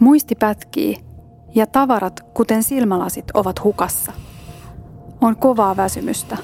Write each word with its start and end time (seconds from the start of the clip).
Muisti 0.00 0.34
pätkii 0.34 0.96
ja 1.54 1.66
tavarat, 1.66 2.20
kuten 2.34 2.62
silmälasit, 2.62 3.24
ovat 3.34 3.64
hukassa. 3.64 4.12
On 5.20 5.36
kovaa 5.36 5.76
väsymystä. 5.76 6.36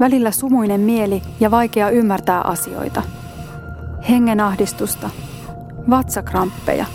Välillä 0.00 0.30
sumuinen 0.30 0.80
mieli 0.80 1.22
ja 1.40 1.50
vaikea 1.50 1.90
ymmärtää 1.90 2.40
asioita. 2.42 3.02
Hengenahdistusta, 4.08 5.10
vatsakramppeja, 5.90 6.86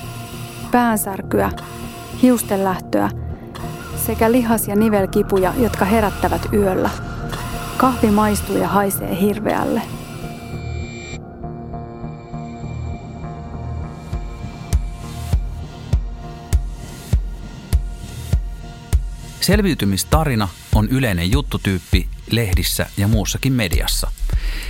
päänsärkyä, 0.72 1.52
hiustenlähtöä 2.22 3.10
sekä 4.06 4.32
lihas- 4.32 4.68
ja 4.68 4.76
nivelkipuja, 4.76 5.54
jotka 5.58 5.86
herättävät 5.86 6.54
yöllä. 6.54 6.90
Kahvi 7.78 8.12
maistuu 8.12 8.58
ja 8.58 8.68
haisee 8.68 9.22
hirveälle. 9.22 9.82
Selviytymistarina 19.44 20.50
on 20.76 20.90
yleinen 20.90 21.32
juttutyyppi 21.32 22.08
lehdissä 22.32 22.86
ja 22.98 23.08
muussakin 23.08 23.54
mediassa. 23.54 24.12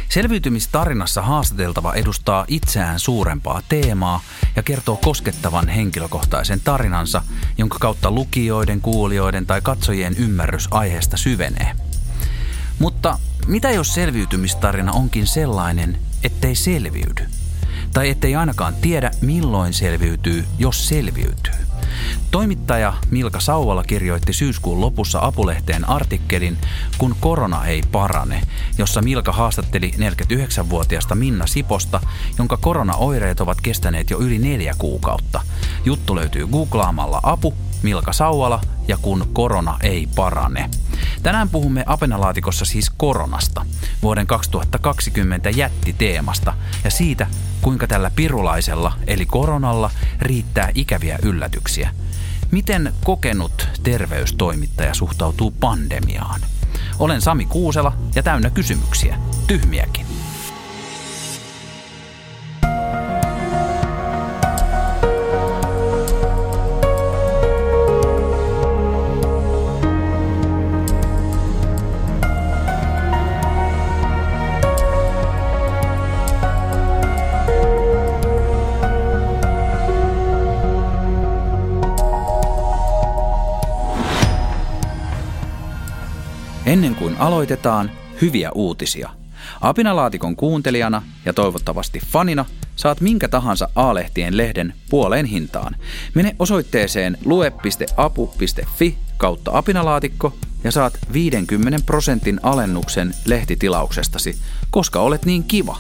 Selviytymistarinassa 0.10 1.22
haastateltava 1.22 1.94
edustaa 1.94 2.46
itseään 2.48 3.00
suurempaa 3.00 3.62
teemaa 3.70 4.22
ja 4.56 4.64
kertoo 4.64 4.98
koskettavan 4.98 5.68
henkilökohtaisen 5.68 6.60
tarinansa, 6.64 7.22
jonka 7.58 7.78
kautta 7.80 8.12
lukijoiden, 8.12 8.82
kuulijoiden 8.82 9.46
tai 9.46 9.62
katsojien 9.62 10.16
ymmärrys 10.18 10.68
aiheesta 10.72 11.18
syvenee. 11.18 11.76
Mutta 12.80 13.20
mitä 13.48 13.72
jos 13.72 13.94
selviytymistarina 13.94 14.92
onkin 14.92 15.28
sellainen, 15.28 15.98
ettei 16.24 16.56
selviydy? 16.56 17.26
Tai 17.94 18.10
ettei 18.10 18.36
ainakaan 18.36 18.74
tiedä, 18.74 19.12
milloin 19.22 19.74
selviytyy, 19.74 20.46
jos 20.60 20.88
selviytyy? 20.88 21.54
Toimittaja 22.32 22.94
Milka 23.12 23.40
Sauvala 23.40 23.84
kirjoitti 23.84 24.34
syyskuun 24.34 24.82
lopussa 24.82 25.20
Apulehteen 25.22 25.90
artikkelin 25.90 26.58
Kun 26.98 27.16
korona 27.20 27.66
ei 27.66 27.82
parane, 27.92 28.42
jossa 28.78 29.02
Milka 29.02 29.32
haastatteli 29.32 29.92
49-vuotiaasta 29.98 31.16
Minna 31.16 31.48
Siposta, 31.48 32.02
jonka 32.38 32.58
koronaoireet 32.58 33.42
ovat 33.42 33.62
kestäneet 33.62 34.10
jo 34.10 34.20
yli 34.20 34.40
neljä 34.40 34.76
kuukautta. 34.78 35.42
Juttu 35.86 36.16
löytyy 36.16 36.48
googlaamalla 36.48 37.20
Apu, 37.24 37.54
Milka 37.84 38.14
Sauvala 38.14 38.62
ja 38.88 38.98
Kun 39.02 39.30
korona 39.34 39.78
ei 39.82 40.08
parane. 40.16 40.70
Tänään 41.24 41.50
puhumme 41.50 41.84
Apenalaatikossa 41.88 42.66
siis 42.66 42.90
koronasta, 42.90 43.66
vuoden 44.02 44.28
2020 44.28 45.50
jättiteemasta 45.50 46.54
ja 46.84 46.92
siitä, 46.92 47.28
kuinka 47.64 47.88
tällä 47.88 48.12
pirulaisella 48.16 48.94
eli 49.08 49.26
koronalla 49.26 49.92
riittää 50.22 50.72
ikäviä 50.76 51.20
yllätyksiä. 51.24 51.90
Miten 52.52 52.94
kokenut 53.04 53.68
terveystoimittaja 53.84 54.94
suhtautuu 54.94 55.54
pandemiaan? 55.60 56.42
Olen 57.00 57.22
Sami 57.22 57.46
Kuusela 57.46 57.94
ja 58.16 58.24
täynnä 58.24 58.50
kysymyksiä, 58.50 59.18
tyhmiäkin. 59.48 60.13
Aloitetaan, 87.24 87.92
hyviä 88.22 88.52
uutisia. 88.52 89.10
Apinalaatikon 89.62 90.36
kuuntelijana 90.36 91.02
ja 91.26 91.34
toivottavasti 91.34 92.00
fanina 92.00 92.46
saat 92.76 93.02
minkä 93.02 93.28
tahansa 93.28 93.70
A-lehtien 93.76 94.38
lehden 94.38 94.74
puoleen 94.90 95.26
hintaan. 95.26 95.76
Mene 96.14 96.36
osoitteeseen 96.40 97.18
lue.apu.fi 97.26 98.98
kautta 99.18 99.52
apinalaatikko 99.54 100.34
ja 100.64 100.72
saat 100.72 100.94
50 101.14 101.80
prosentin 101.86 102.40
alennuksen 102.44 103.14
lehtitilauksestasi, 103.26 104.38
koska 104.72 105.00
olet 105.00 105.26
niin 105.26 105.44
kiva. 105.44 105.78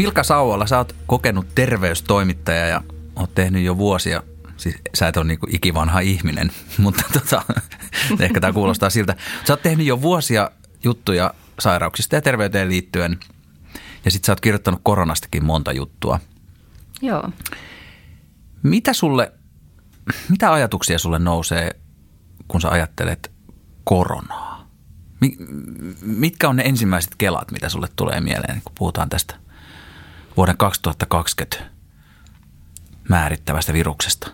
Milka 0.00 0.22
Sauola, 0.22 0.66
sä 0.66 0.78
oot 0.78 0.94
kokenut 1.06 1.46
terveystoimittaja 1.54 2.66
ja 2.66 2.80
oot 3.16 3.34
tehnyt 3.34 3.64
jo 3.64 3.76
vuosia, 3.76 4.22
siis 4.56 4.76
sä 4.94 5.08
et 5.08 5.16
ole 5.16 5.24
niinku 5.24 5.46
ikivanha 5.50 6.00
ihminen, 6.00 6.52
mutta 6.78 7.02
tota, 7.12 7.42
ehkä 8.20 8.40
tämä 8.40 8.52
kuulostaa 8.52 8.90
siltä. 8.90 9.16
Sä 9.46 9.52
oot 9.52 9.62
tehnyt 9.62 9.86
jo 9.86 10.02
vuosia 10.02 10.50
juttuja 10.84 11.34
sairauksista 11.58 12.14
ja 12.14 12.22
terveyteen 12.22 12.68
liittyen 12.68 13.18
ja 14.04 14.10
sit 14.10 14.24
sä 14.24 14.32
oot 14.32 14.40
kirjoittanut 14.40 14.80
koronastakin 14.82 15.44
monta 15.44 15.72
juttua. 15.72 16.20
Joo. 17.02 17.30
Mitä 18.62 18.92
sulle, 18.92 19.32
mitä 20.28 20.52
ajatuksia 20.52 20.98
sulle 20.98 21.18
nousee, 21.18 21.70
kun 22.48 22.60
sä 22.60 22.68
ajattelet 22.68 23.32
koronaa? 23.84 24.70
Mitkä 26.02 26.48
on 26.48 26.56
ne 26.56 26.62
ensimmäiset 26.62 27.14
kelat, 27.18 27.50
mitä 27.50 27.68
sulle 27.68 27.88
tulee 27.96 28.20
mieleen, 28.20 28.62
kun 28.64 28.72
puhutaan 28.78 29.08
tästä 29.08 29.49
vuoden 30.36 30.56
2020 30.56 31.70
määrittävästä 33.08 33.72
viruksesta? 33.72 34.30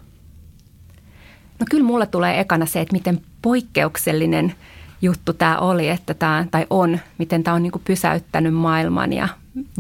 No 1.59 1.67
kyllä 1.71 1.85
mulle 1.85 2.07
tulee 2.07 2.41
ekana 2.41 2.67
se, 2.67 2.81
että 2.81 2.93
miten 2.93 3.21
poikkeuksellinen 3.43 4.55
juttu 5.03 5.33
tämä 5.33 5.59
oli, 5.59 5.89
että 5.89 6.15
tämä, 6.15 6.47
tai 6.51 6.67
on, 6.71 6.99
miten 7.19 7.45
tämä 7.45 7.55
on 7.55 7.63
niin 7.63 7.73
pysäyttänyt 7.85 8.55
maailman 8.55 9.13
ja 9.13 9.29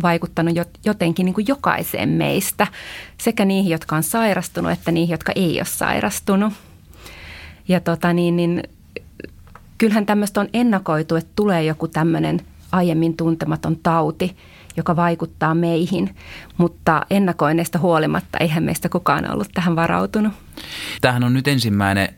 vaikuttanut 0.02 0.54
jotenkin 0.84 1.26
niin 1.26 1.48
jokaiseen 1.48 2.08
meistä, 2.08 2.66
sekä 3.18 3.44
niihin, 3.44 3.70
jotka 3.70 3.96
on 3.96 4.02
sairastunut, 4.02 4.72
että 4.72 4.92
niihin, 4.92 5.12
jotka 5.12 5.32
ei 5.34 5.58
ole 5.58 5.64
sairastunut. 5.64 6.52
Ja 7.68 7.80
tota 7.80 8.12
niin, 8.12 8.36
niin 8.36 8.62
kyllähän 9.78 10.06
tämmöistä 10.06 10.40
on 10.40 10.48
ennakoitu, 10.52 11.16
että 11.16 11.30
tulee 11.36 11.64
joku 11.64 11.88
tämmöinen 11.88 12.40
aiemmin 12.72 13.16
tuntematon 13.16 13.76
tauti– 13.76 14.36
joka 14.76 14.96
vaikuttaa 14.96 15.54
meihin, 15.54 16.16
mutta 16.56 17.06
ennakoinneista 17.10 17.78
huolimatta 17.78 18.38
eihän 18.38 18.62
meistä 18.62 18.88
kukaan 18.88 19.32
ollut 19.32 19.48
tähän 19.54 19.76
varautunut. 19.76 20.32
Tämähän 21.00 21.24
on 21.24 21.34
nyt 21.34 21.48
ensimmäinen 21.48 22.08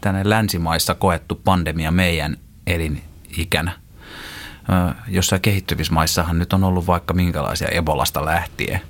tänne 0.00 0.20
länsimaissa 0.24 0.94
koettu 0.94 1.40
pandemia 1.44 1.90
meidän 1.90 2.36
elinikänä. 2.66 3.72
Jossain 5.08 5.42
kehittyvissä 5.42 5.92
maissahan 5.92 6.38
nyt 6.38 6.52
on 6.52 6.64
ollut 6.64 6.86
vaikka 6.86 7.14
minkälaisia 7.14 7.68
Ebolasta 7.68 8.24
lähtien. 8.24 8.80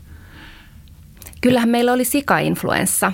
Kyllähän 1.40 1.68
meillä 1.68 1.92
oli 1.92 2.04
sika-influenssa 2.04 3.12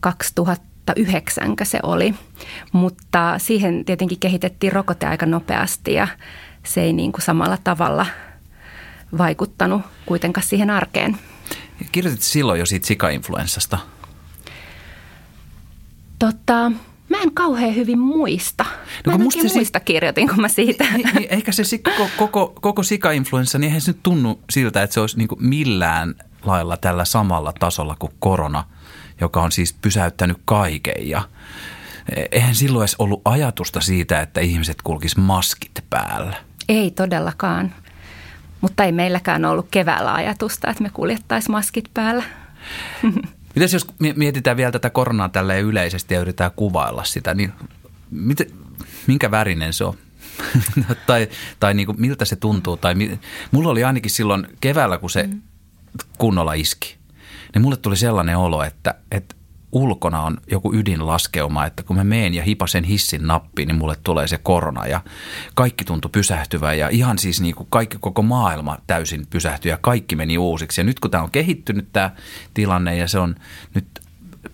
2009 0.00 1.54
se 1.62 1.78
oli, 1.82 2.14
mutta 2.72 3.34
siihen 3.38 3.84
tietenkin 3.84 4.18
kehitettiin 4.18 4.72
rokote 4.72 5.06
aika 5.06 5.26
nopeasti 5.26 5.92
ja 5.92 6.08
se 6.64 6.82
ei 6.82 6.92
niin 6.92 7.12
kuin 7.12 7.22
samalla 7.22 7.58
tavalla– 7.64 8.06
vaikuttanut 9.18 9.82
kuitenkaan 10.06 10.46
siihen 10.46 10.70
arkeen. 10.70 11.18
Kirjoitit 11.92 12.22
silloin 12.22 12.60
jo 12.60 12.66
siitä 12.66 12.86
sika-influenssasta? 12.86 13.78
Tota, 16.18 16.72
mä 17.08 17.22
en 17.22 17.34
kauhean 17.34 17.74
hyvin 17.74 17.98
muista. 17.98 18.64
No, 19.06 19.12
mä 19.12 19.14
en 19.14 19.22
musta 19.22 19.42
muista 19.54 19.78
si- 19.78 19.84
kirjoitin, 19.84 20.28
kun 20.28 20.40
mä 20.40 20.48
siitä. 20.48 20.84
Niin, 20.84 21.10
niin, 21.14 21.26
ehkä 21.30 21.52
se 21.52 21.78
koko, 21.78 22.08
koko, 22.16 22.52
koko 22.60 22.82
sika-influenssa, 22.82 23.58
niin 23.58 23.68
eihän 23.68 23.80
se 23.80 23.90
nyt 23.90 24.02
tunnu 24.02 24.40
siltä, 24.50 24.82
että 24.82 24.94
se 24.94 25.00
olisi 25.00 25.18
niin 25.18 25.28
millään 25.38 26.14
lailla 26.44 26.76
tällä 26.76 27.04
samalla 27.04 27.52
tasolla 27.60 27.96
kuin 27.98 28.12
korona, 28.18 28.64
joka 29.20 29.42
on 29.42 29.52
siis 29.52 29.72
pysäyttänyt 29.72 30.38
kaiken. 30.44 31.08
Ja 31.08 31.22
eihän 32.32 32.54
silloin 32.54 32.82
edes 32.82 32.96
ollut 32.98 33.22
ajatusta 33.24 33.80
siitä, 33.80 34.20
että 34.20 34.40
ihmiset 34.40 34.82
kulkis 34.82 35.16
maskit 35.16 35.84
päällä. 35.90 36.36
Ei 36.68 36.90
todellakaan. 36.90 37.74
Mutta 38.60 38.84
ei 38.84 38.92
meilläkään 38.92 39.44
ollut 39.44 39.66
keväällä 39.70 40.14
ajatusta, 40.14 40.70
että 40.70 40.82
me 40.82 40.90
kuljettaisiin 40.90 41.52
maskit 41.52 41.90
päällä. 41.94 42.24
Mitäs 43.54 43.72
jos 43.72 43.86
mietitään 44.16 44.56
vielä 44.56 44.72
tätä 44.72 44.90
koronaa 44.90 45.28
tällä 45.28 45.56
yleisesti 45.56 46.14
ja 46.14 46.20
yritetään 46.20 46.50
kuvailla 46.56 47.04
sitä, 47.04 47.34
niin 47.34 47.52
mit, 48.10 48.54
minkä 49.06 49.30
värinen 49.30 49.72
se 49.72 49.84
on? 49.84 49.94
tai 51.06 51.28
tai 51.60 51.74
niin 51.74 51.86
kuin, 51.86 52.00
miltä 52.00 52.24
se 52.24 52.36
tuntuu? 52.36 52.76
Tai 52.76 52.94
mulla 53.50 53.70
oli 53.70 53.84
ainakin 53.84 54.10
silloin 54.10 54.46
keväällä, 54.60 54.98
kun 54.98 55.10
se 55.10 55.22
mm. 55.26 55.40
kunnolla 56.18 56.52
iski, 56.52 56.96
niin 57.54 57.62
mulle 57.62 57.76
tuli 57.76 57.96
sellainen 57.96 58.36
olo, 58.36 58.62
että, 58.62 58.94
että 59.10 59.34
ulkona 59.72 60.22
on 60.22 60.38
joku 60.50 60.74
ydinlaskeuma, 60.74 61.66
että 61.66 61.82
kun 61.82 61.96
mä 61.96 62.04
meen 62.04 62.34
ja 62.34 62.42
hipasen 62.42 62.84
hissin 62.84 63.26
nappiin, 63.26 63.68
niin 63.68 63.78
mulle 63.78 63.96
tulee 64.02 64.26
se 64.26 64.38
korona 64.38 64.86
ja 64.86 65.00
kaikki 65.54 65.84
tuntui 65.84 66.10
pysähtyvää 66.12 66.74
ja 66.74 66.88
ihan 66.88 67.18
siis 67.18 67.40
niin 67.40 67.54
kuin 67.54 67.66
kaikki 67.70 67.96
koko 68.00 68.22
maailma 68.22 68.78
täysin 68.86 69.26
pysähtyi 69.30 69.70
ja 69.70 69.78
kaikki 69.80 70.16
meni 70.16 70.38
uusiksi. 70.38 70.80
Ja 70.80 70.84
nyt 70.84 71.00
kun 71.00 71.10
tämä 71.10 71.22
on 71.22 71.30
kehittynyt 71.30 71.88
tämä 71.92 72.10
tilanne 72.54 72.96
ja 72.96 73.08
se 73.08 73.18
on 73.18 73.34
nyt 73.74 73.86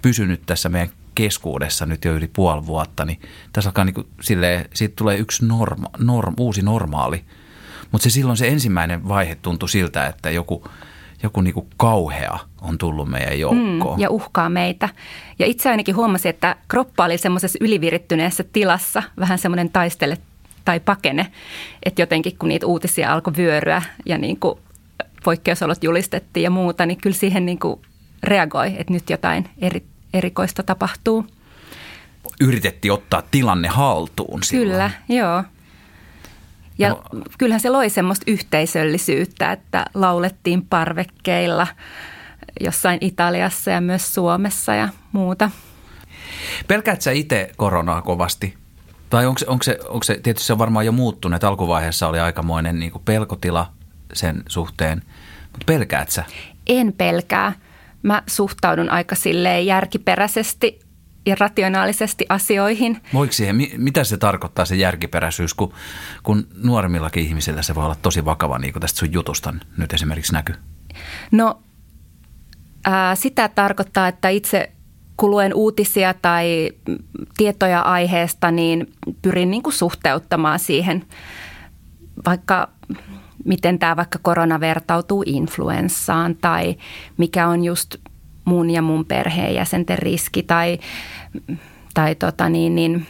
pysynyt 0.03 0.43
tässä 0.47 0.69
meidän 0.69 0.91
keskuudessa 1.15 1.87
nyt 1.87 2.05
jo 2.05 2.15
yli 2.15 2.29
puoli 2.29 2.67
vuotta, 2.67 3.05
niin 3.05 3.21
tässä 3.53 3.69
alkaa 3.69 3.85
niin 3.85 3.95
kuin 3.95 4.07
silleen, 4.21 4.69
siitä 4.75 4.95
tulee 4.97 5.17
yksi 5.17 5.47
norma, 5.47 5.89
norm, 5.99 6.35
uusi 6.39 6.63
normaali. 6.63 7.25
Mutta 7.93 8.03
se 8.03 8.11
silloin 8.11 8.37
se 8.37 8.49
ensimmäinen 8.49 9.09
vaihe 9.09 9.35
tuntui 9.35 9.69
siltä, 9.69 10.07
että 10.07 10.31
joku, 10.31 10.69
joku 11.25 11.41
niin 11.41 11.55
kuin 11.55 11.67
kauhea 11.77 12.39
on 12.61 12.79
tullut 12.79 13.09
meidän 13.09 13.41
joukkoon. 13.41 13.97
Mm, 13.97 14.03
ja 14.03 14.11
uhkaa 14.11 14.49
meitä. 14.49 14.89
Ja 15.39 15.47
itse 15.47 15.71
ainakin 15.71 15.97
huomasin, 15.97 16.31
että 16.31 16.57
kroppa 16.69 17.05
oli 17.05 17.19
semmoisessa 17.19 17.59
ylivirittyneessä 17.61 18.45
tilassa, 18.53 19.03
vähän 19.19 19.39
semmoinen 19.39 19.71
taistele 19.71 20.19
tai 20.65 20.81
pakene. 20.81 21.27
Että 21.83 22.03
jotenkin 22.03 22.39
kun 22.39 22.49
niitä 22.49 22.67
uutisia 22.67 23.13
alkoi 23.13 23.37
vyöryä 23.37 23.83
ja 24.07 24.19
niin 24.19 24.37
kuin 24.37 24.59
poikkeusolot 25.25 25.85
julistettiin 25.85 26.45
ja 26.45 26.51
muuta, 26.51 26.87
niin 26.87 27.01
kyllä 27.01 27.17
siihen 27.17 27.47
niin 27.47 27.59
kuin 27.59 27.81
reagoi, 28.23 28.75
että 28.79 28.93
nyt 28.93 29.11
jotain 29.11 29.49
eri, 29.59 29.83
erikoista 30.15 30.63
tapahtuu. 30.63 31.27
Yritettiin 32.41 32.93
ottaa 32.93 33.23
tilanne 33.31 33.69
haltuun 33.69 34.43
silloin. 34.43 34.71
Kyllä, 34.71 34.91
joo. 35.09 35.45
Ja 36.79 36.89
no. 36.89 37.03
kyllähän 37.39 37.61
se 37.61 37.71
loi 37.71 37.91
semmoista 37.91 38.25
yhteisöllisyyttä, 38.31 39.53
että 39.53 39.85
laulettiin 39.95 40.67
parvekkeilla 40.67 41.67
jossain 42.61 42.99
Italiassa 43.01 43.71
ja 43.71 43.81
myös 43.81 44.15
Suomessa 44.15 44.75
ja 44.75 44.89
muuta. 45.13 45.51
Pelkäät 46.69 47.03
sä 47.03 47.11
itse 47.11 47.51
koronaa 47.57 48.03
kovasti? 48.03 48.55
Tai 49.11 49.27
onko 49.27 49.39
se, 49.39 49.47
onko 49.49 49.63
se, 49.63 49.79
onko 49.89 50.05
se, 50.05 50.21
tietysti 50.23 50.47
se 50.47 50.53
on 50.53 50.59
varmaan 50.59 50.87
jo 50.87 50.93
muuttunut, 50.93 51.35
että 51.35 51.49
alkuvaiheessa 51.49 52.09
oli 52.09 52.21
aikamoinen 52.21 52.79
niin 52.79 52.93
pelkotila 53.05 53.73
sen 54.13 54.43
suhteen, 54.49 55.03
mutta 55.43 55.65
pelkäät 55.67 56.11
sä? 56.11 56.25
En 56.67 56.93
pelkää 56.93 57.53
mä 58.03 58.23
suhtaudun 58.27 58.91
aika 58.91 59.15
silleen 59.15 59.67
järkiperäisesti 59.67 60.81
ja 61.27 61.37
rationaalisesti 61.41 62.27
asioihin. 62.29 63.01
Voiko 63.15 63.33
siihen, 63.33 63.57
mitä 63.77 64.05
se 64.05 64.17
tarkoittaa 64.17 64.65
se 64.65 64.77
järkiperäisyys, 64.77 65.55
kun, 65.55 65.73
kun 66.23 66.47
nuoremmillakin 66.63 67.25
ihmisillä 67.25 67.63
se 67.63 67.75
voi 67.75 67.85
olla 67.85 67.97
tosi 68.03 68.25
vakava, 68.25 68.59
niin 68.59 68.73
kuin 68.73 68.81
tästä 68.81 68.99
sun 68.99 69.13
jutusta 69.13 69.55
nyt 69.77 69.93
esimerkiksi 69.93 70.33
näkyy? 70.33 70.55
No 71.33 71.63
ää, 72.85 73.15
sitä 73.15 73.49
tarkoittaa, 73.49 74.09
että 74.09 74.29
itse 74.29 74.73
kun 75.17 75.31
luen 75.31 75.55
uutisia 75.55 76.15
tai 76.15 76.73
tietoja 77.37 77.81
aiheesta, 77.81 78.51
niin 78.51 78.93
pyrin 79.23 79.51
niin 79.51 79.63
kuin 79.63 79.75
suhteuttamaan 79.75 80.59
siihen, 80.59 81.05
vaikka 82.27 82.69
miten 83.45 83.79
tämä 83.79 83.97
vaikka 83.97 84.19
korona 84.23 84.61
vertautuu 84.61 85.23
influenssaan 85.27 86.37
tai 86.37 86.77
mikä 87.17 87.49
on 87.49 87.65
just 87.65 87.97
mun 88.45 88.71
ja 88.71 88.83
mun 88.83 89.05
perheenjäsenten 89.05 89.99
riski 89.99 90.43
tai, 90.43 90.79
tai 91.95 92.15
tota 92.15 92.49
niin, 92.49 92.75
niin, 92.75 93.07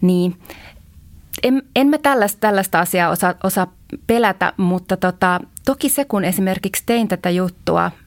niin. 0.00 0.38
En, 1.42 1.62
en 1.76 1.86
mä 1.86 1.98
tällaista, 1.98 2.40
tällaista 2.40 2.80
asiaa 2.80 3.10
osaa, 3.10 3.34
osaa 3.44 3.72
pelätä, 4.06 4.52
mutta 4.56 4.96
tota, 4.96 5.40
toki 5.64 5.88
se 5.88 6.04
kun 6.04 6.24
esimerkiksi 6.24 6.82
tein 6.86 7.08
tätä 7.08 7.30
juttua– 7.30 7.90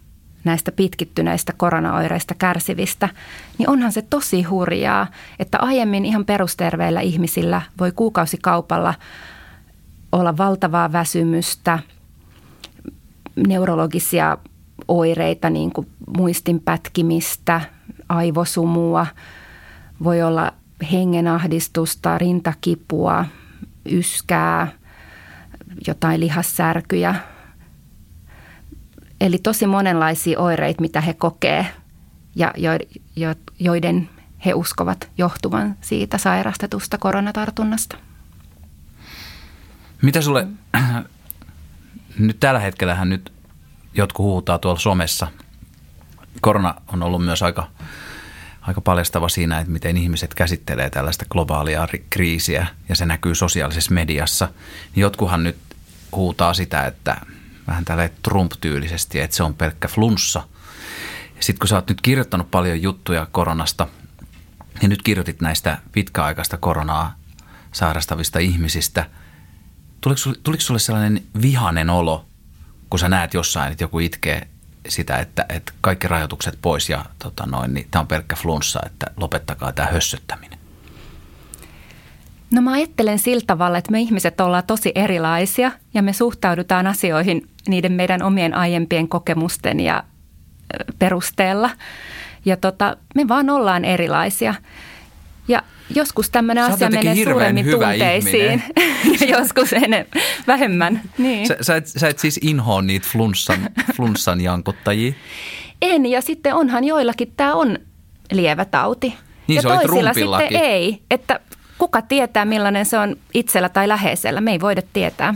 näistä 0.43 0.71
pitkittyneistä 0.71 1.53
koronaoireista 1.57 2.33
kärsivistä, 2.33 3.09
niin 3.57 3.69
onhan 3.69 3.91
se 3.91 4.01
tosi 4.01 4.43
hurjaa, 4.43 5.07
että 5.39 5.57
aiemmin 5.61 6.05
ihan 6.05 6.25
perusterveillä 6.25 7.01
ihmisillä 7.01 7.61
voi 7.79 7.91
kuukausikaupalla 7.91 8.93
olla 10.11 10.37
valtavaa 10.37 10.91
väsymystä, 10.91 11.79
neurologisia 13.47 14.37
oireita, 14.87 15.49
niin 15.49 15.71
kuin 15.71 15.87
muistin 16.17 16.59
pätkimistä, 16.59 17.61
aivosumua, 18.09 19.07
voi 20.03 20.21
olla 20.21 20.53
hengenahdistusta, 20.91 22.17
rintakipua, 22.17 23.25
yskää, 23.91 24.67
jotain 25.87 26.19
lihassärkyjä– 26.19 27.15
Eli 29.21 29.37
tosi 29.37 29.67
monenlaisia 29.67 30.39
oireita, 30.39 30.81
mitä 30.81 31.01
he 31.01 31.13
kokee 31.13 31.67
ja 32.35 32.53
joiden 33.59 34.09
he 34.45 34.53
uskovat 34.53 35.09
johtuvan 35.17 35.75
siitä 35.81 36.17
sairastetusta 36.17 36.97
koronatartunnasta. 36.97 37.97
Mitä 40.01 40.21
sulle, 40.21 40.47
nyt 42.19 42.39
tällä 42.39 42.59
hetkellähän 42.59 43.09
nyt 43.09 43.33
jotkut 43.93 44.23
huutaa 44.23 44.59
tuolla 44.59 44.79
somessa. 44.79 45.27
Korona 46.41 46.75
on 46.87 47.03
ollut 47.03 47.25
myös 47.25 47.43
aika, 47.43 47.67
aika 48.61 48.81
paljastava 48.81 49.29
siinä, 49.29 49.59
että 49.59 49.71
miten 49.71 49.97
ihmiset 49.97 50.33
käsittelee 50.33 50.89
tällaista 50.89 51.25
globaalia 51.29 51.87
kriisiä 52.09 52.67
ja 52.89 52.95
se 52.95 53.05
näkyy 53.05 53.35
sosiaalisessa 53.35 53.93
mediassa. 53.93 54.49
Jotkuhan 54.95 55.43
nyt 55.43 55.57
huutaa 56.11 56.53
sitä, 56.53 56.85
että 56.85 57.17
vähän 57.67 57.85
tällä 57.85 58.09
Trump-tyylisesti, 58.23 59.19
että 59.19 59.35
se 59.35 59.43
on 59.43 59.53
pelkkä 59.53 59.87
flunssa. 59.87 60.43
Sitten 61.39 61.59
kun 61.59 61.67
sä 61.67 61.75
oot 61.75 61.89
nyt 61.89 62.01
kirjoittanut 62.01 62.51
paljon 62.51 62.81
juttuja 62.81 63.27
koronasta, 63.31 63.87
niin 64.81 64.89
nyt 64.89 65.01
kirjoitit 65.01 65.41
näistä 65.41 65.77
pitkäaikaista 65.91 66.57
koronaa 66.57 67.15
sairastavista 67.71 68.39
ihmisistä. 68.39 69.05
Tuliko, 70.01 70.21
tuliko 70.43 70.61
sulle 70.61 70.79
sellainen 70.79 71.23
vihanen 71.41 71.89
olo, 71.89 72.25
kun 72.89 72.99
sä 72.99 73.09
näet 73.09 73.33
jossain, 73.33 73.71
että 73.71 73.83
joku 73.83 73.99
itkee 73.99 74.47
sitä, 74.87 75.17
että, 75.17 75.45
että 75.49 75.73
kaikki 75.81 76.07
rajoitukset 76.07 76.57
pois 76.61 76.89
ja 76.89 77.05
tota 77.19 77.45
noin, 77.45 77.73
niin 77.73 77.87
tämä 77.91 78.01
on 78.01 78.07
pelkkä 78.07 78.35
flunssa, 78.35 78.79
että 78.85 79.05
lopettakaa 79.17 79.71
tämä 79.71 79.87
hössöttäminen? 79.91 80.59
No 82.51 82.61
mä 82.61 82.71
ajattelen 82.71 83.19
sillä 83.19 83.43
tavalla, 83.47 83.77
että 83.77 83.91
me 83.91 83.99
ihmiset 83.99 84.41
ollaan 84.41 84.63
tosi 84.67 84.91
erilaisia 84.95 85.71
ja 85.93 86.01
me 86.01 86.13
suhtaudutaan 86.13 86.87
asioihin 86.87 87.49
niiden 87.67 87.91
meidän 87.91 88.23
omien 88.23 88.53
aiempien 88.53 89.07
kokemusten 89.07 89.79
ja 89.79 90.03
perusteella. 90.99 91.69
Ja 92.45 92.57
tota, 92.57 92.97
me 93.15 93.27
vaan 93.27 93.49
ollaan 93.49 93.85
erilaisia. 93.85 94.55
Ja 95.47 95.63
joskus 95.95 96.29
tämmöinen 96.29 96.63
asia 96.63 96.89
menee 96.89 97.23
suuremmin 97.23 97.65
tunteisiin 97.71 98.63
ja 99.19 99.39
joskus 99.39 99.73
enemmän, 99.73 100.21
vähemmän. 100.47 101.01
Niin. 101.17 101.47
Sä, 101.47 101.57
sä, 101.61 101.75
et, 101.75 101.87
sä 101.87 102.07
et 102.07 102.19
siis 102.19 102.39
inhoa 102.43 102.81
niitä 102.81 103.07
flunssan, 103.11 103.59
flunssan 103.95 104.41
jankuttajia? 104.41 105.13
En, 105.81 106.05
ja 106.05 106.21
sitten 106.21 106.55
onhan 106.55 106.83
joillakin 106.83 107.33
tämä 107.37 107.53
on 107.53 107.77
lievä 108.31 108.65
tauti. 108.65 109.13
Niin 109.47 109.55
ja 109.55 109.61
se 109.61 109.67
toisilla 109.67 110.13
sitten 110.13 110.61
ei. 110.61 111.01
Että 111.11 111.39
kuka 111.77 112.01
tietää, 112.01 112.45
millainen 112.45 112.85
se 112.85 112.97
on 112.97 113.15
itsellä 113.33 113.69
tai 113.69 113.87
läheisellä. 113.87 114.41
Me 114.41 114.51
ei 114.51 114.61
voida 114.61 114.81
tietää. 114.93 115.33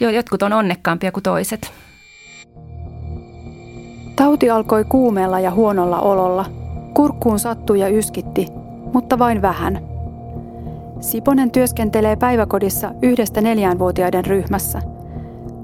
Jotkut 0.00 0.42
on 0.42 0.52
onnekkaampia 0.52 1.12
kuin 1.12 1.22
toiset. 1.22 1.72
Tauti 4.16 4.50
alkoi 4.50 4.84
kuumeella 4.84 5.40
ja 5.40 5.50
huonolla 5.50 6.00
ololla. 6.00 6.44
Kurkkuun 6.94 7.38
sattui 7.38 7.80
ja 7.80 7.88
yskitti, 7.88 8.46
mutta 8.96 9.18
vain 9.18 9.42
vähän. 9.42 9.78
Siponen 11.00 11.50
työskentelee 11.50 12.16
päiväkodissa 12.16 12.90
yhdestä 13.02 13.40
neljänvuotiaiden 13.40 14.24
ryhmässä. 14.24 14.82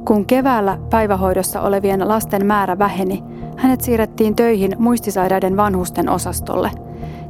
Kun 0.05 0.27
keväällä 0.27 0.79
päivähoidossa 0.91 1.61
olevien 1.61 2.09
lasten 2.09 2.47
määrä 2.47 2.79
väheni, 2.79 3.25
hänet 3.57 3.81
siirrettiin 3.81 4.37
töihin 4.37 4.77
muistisairaiden 4.79 5.57
vanhusten 5.57 6.09
osastolle– 6.09 6.71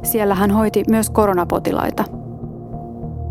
siellä 0.03 0.35
hän 0.35 0.51
hoiti 0.51 0.83
myös 0.89 1.09
koronapotilaita. 1.09 2.03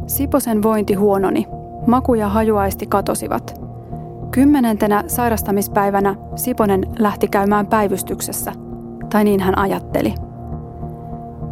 Siposen 0.07 0.63
vointi 0.63 0.95
huononi. 0.95 1.47
Maku 1.87 2.15
ja 2.15 2.29
hajuaisti 2.29 2.87
katosivat. 2.87 3.61
Kymmenentenä 4.31 5.05
sairastamispäivänä 5.07 6.15
Siponen 6.37 6.87
lähti 6.99 7.29
käymään 7.29 7.67
päivystyksessä, 7.67 8.53
tai 9.11 9.25
niin 9.25 9.41
hän 9.41 9.59
ajatteli. 9.59 10.15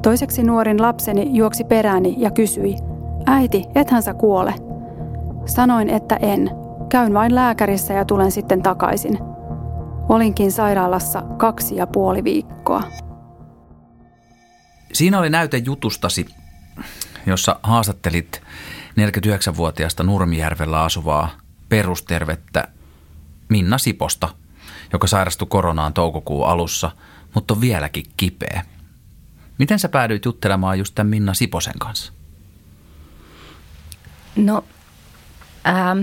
Toiseksi 0.03 0.43
nuorin 0.43 0.83
lapseni 0.83 1.37
juoksi 1.37 1.65
perääni 1.65 2.15
ja 2.19 2.31
kysyi, 2.31 2.77
äiti, 3.27 3.65
ethän 3.75 4.03
sä 4.03 4.15
kuole? 4.15 4.55
Sanoin, 5.47 5.91
että 5.91 6.17
en. 6.17 6.51
Käyn 6.89 7.15
vain 7.15 7.35
lääkärissä 7.35 7.95
ja 7.95 8.05
tulen 8.05 8.31
sitten 8.31 8.63
takaisin. 8.63 9.19
Olinkin 10.09 10.53
sairaalassa 10.53 11.23
kaksi 11.23 11.77
ja 11.77 11.87
puoli 11.87 12.25
viikkoa. 12.25 12.83
Siinä 14.93 15.19
oli 15.19 15.31
näyte 15.31 15.57
jutustasi, 15.57 16.27
jossa 17.27 17.61
haastattelit 17.63 18.43
49-vuotiaasta 19.01 20.03
Nurmijärvellä 20.03 20.83
asuvaa 20.83 21.29
perustervettä 21.69 22.69
Minna 23.49 23.79
Siposta, 23.79 24.29
joka 24.93 25.07
sairastui 25.07 25.49
koronaan 25.51 25.93
toukokuun 25.93 26.47
alussa, 26.47 26.91
mutta 27.35 27.55
on 27.55 27.61
vieläkin 27.61 28.05
kipeä. 28.17 28.63
Miten 29.61 29.79
sä 29.79 29.89
päädyit 29.89 30.25
juttelemaan 30.25 30.79
just 30.79 30.95
tämän 30.95 31.11
Minna 31.11 31.35
Siposen 31.35 31.79
kanssa? 31.79 32.13
No, 34.37 34.65
ähm, 35.69 36.01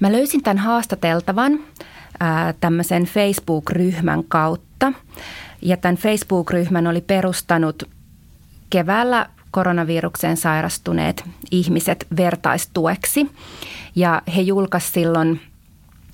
mä 0.00 0.12
löysin 0.12 0.42
tämän 0.42 0.58
haastateltavan 0.58 1.52
äh, 1.52 2.54
tämmöisen 2.60 3.04
Facebook-ryhmän 3.04 4.24
kautta. 4.28 4.92
Ja 5.62 5.76
tämän 5.76 5.96
Facebook-ryhmän 5.96 6.86
oli 6.86 7.00
perustanut 7.00 7.82
keväällä 8.70 9.26
koronavirukseen 9.50 10.36
sairastuneet 10.36 11.24
ihmiset 11.50 12.06
vertaistueksi. 12.16 13.30
Ja 13.96 14.22
he 14.36 14.40
julkaisivat 14.40 14.94
silloin 14.94 15.40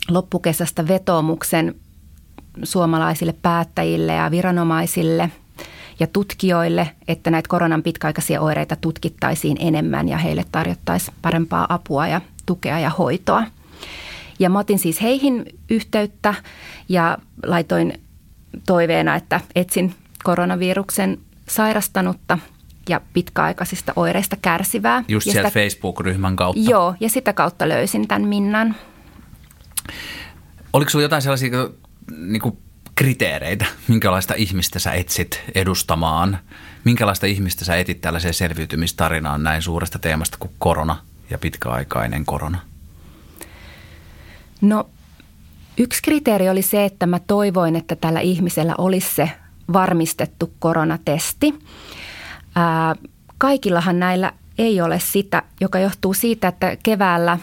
loppukesästä 0.09 0.89
vetoomuksen 0.89 1.75
suomalaisille 2.63 3.35
päättäjille 3.43 4.13
ja 4.13 4.31
viranomaisille 4.31 5.31
ja 6.01 6.07
tutkijoille, 6.07 6.91
että 7.09 7.31
näitä 7.31 7.49
koronan 7.49 7.83
pitkäaikaisia 7.83 8.41
oireita 8.41 8.77
tutkittaisiin 8.77 9.57
enemmän 9.61 10.09
ja 10.09 10.19
heille 10.19 10.45
tarjottaisiin 10.53 11.15
parempaa 11.23 11.67
apua 11.69 12.07
ja 12.07 12.21
tukea 12.47 12.79
ja 12.79 12.91
hoitoa. 12.91 13.45
Ja 14.39 14.51
mä 14.51 14.59
otin 14.59 14.79
siis 14.79 15.03
heihin 15.03 15.45
yhteyttä 15.71 16.35
ja 16.89 17.19
laitoin 17.47 18.01
toiveena, 18.67 19.17
että 19.17 19.41
etsin 19.55 19.95
koronaviruksen 20.25 21.19
sairastanutta 21.49 22.39
ja 22.89 23.01
pitkäaikaisista 23.13 23.93
oireista 23.97 24.37
kärsivää. 24.43 25.05
Just 25.09 25.27
ja 25.27 25.33
sieltä 25.33 25.49
sitä, 25.49 25.61
Facebook-ryhmän 25.61 26.37
kautta. 26.37 26.71
Joo, 26.71 26.95
ja 27.01 27.09
sitä 27.09 27.33
kautta 27.33 27.69
löysin 27.69 28.09
tämän 28.09 28.29
Minnan. 28.29 28.77
Oliko 30.73 30.91
sinulla 30.91 31.05
jotain 31.05 31.23
sellaisia 31.23 31.69
niin 32.17 32.43
kuin 32.43 32.59
kriteereitä, 33.01 33.67
minkälaista 33.89 34.35
ihmistä 34.35 34.79
sä 34.79 34.93
etsit 34.93 35.41
edustamaan? 35.55 36.39
Minkälaista 36.85 37.27
ihmistä 37.27 37.65
sä 37.65 37.77
etit 37.77 38.01
tällaiseen 38.01 38.35
selviytymistarinaan 38.35 39.43
näin 39.43 39.63
suuresta 39.63 39.99
teemasta 39.99 40.37
kuin 40.41 40.51
korona 40.59 40.97
ja 41.31 41.39
pitkäaikainen 41.39 42.25
korona? 42.25 42.61
No 44.61 44.89
yksi 45.79 46.03
kriteeri 46.03 46.49
oli 46.49 46.63
se, 46.63 46.85
että 46.85 47.07
mä 47.07 47.19
toivoin, 47.19 47.77
että 47.77 47.97
tällä 47.97 48.21
ihmisellä 48.21 48.75
olisi 48.79 49.15
se 49.15 49.31
varmistettu 49.73 50.53
koronatesti. 50.59 51.55
Ää, 52.55 52.95
kaikillahan 53.39 53.99
näillä 53.99 54.33
ei 54.59 54.81
ole 54.81 54.99
sitä, 54.99 55.43
joka 55.61 55.79
johtuu 55.79 56.15
siitä, 56.15 56.49
että 56.49 56.77
keväällä 56.83 57.39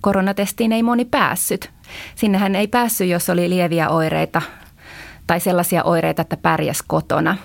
koronatestiin 0.00 0.72
ei 0.72 0.82
moni 0.82 1.04
päässyt. 1.04 1.70
Sinnehän 2.14 2.54
ei 2.54 2.66
päässyt, 2.66 3.08
jos 3.08 3.30
oli 3.30 3.50
lieviä 3.50 3.88
oireita 3.88 4.42
tai 5.26 5.40
sellaisia 5.40 5.84
oireita, 5.84 6.22
että 6.22 6.36
pärjäs 6.36 6.82
kotona. 6.86 7.36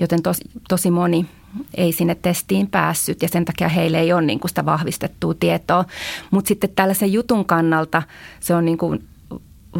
Joten 0.00 0.22
tos, 0.22 0.40
tosi 0.68 0.90
moni 0.90 1.26
ei 1.74 1.92
sinne 1.92 2.14
testiin 2.14 2.66
päässyt 2.66 3.22
ja 3.22 3.28
sen 3.28 3.44
takia 3.44 3.68
heille 3.68 4.00
ei 4.00 4.12
ole 4.12 4.22
niin 4.22 4.40
kuin 4.40 4.48
sitä 4.48 4.64
vahvistettua 4.64 5.34
tietoa. 5.34 5.84
Mutta 6.30 6.48
sitten 6.48 6.70
tällaisen 6.76 7.12
jutun 7.12 7.44
kannalta 7.44 8.02
se 8.40 8.54
on 8.54 8.64
niin 8.64 8.78
kuin 8.78 9.08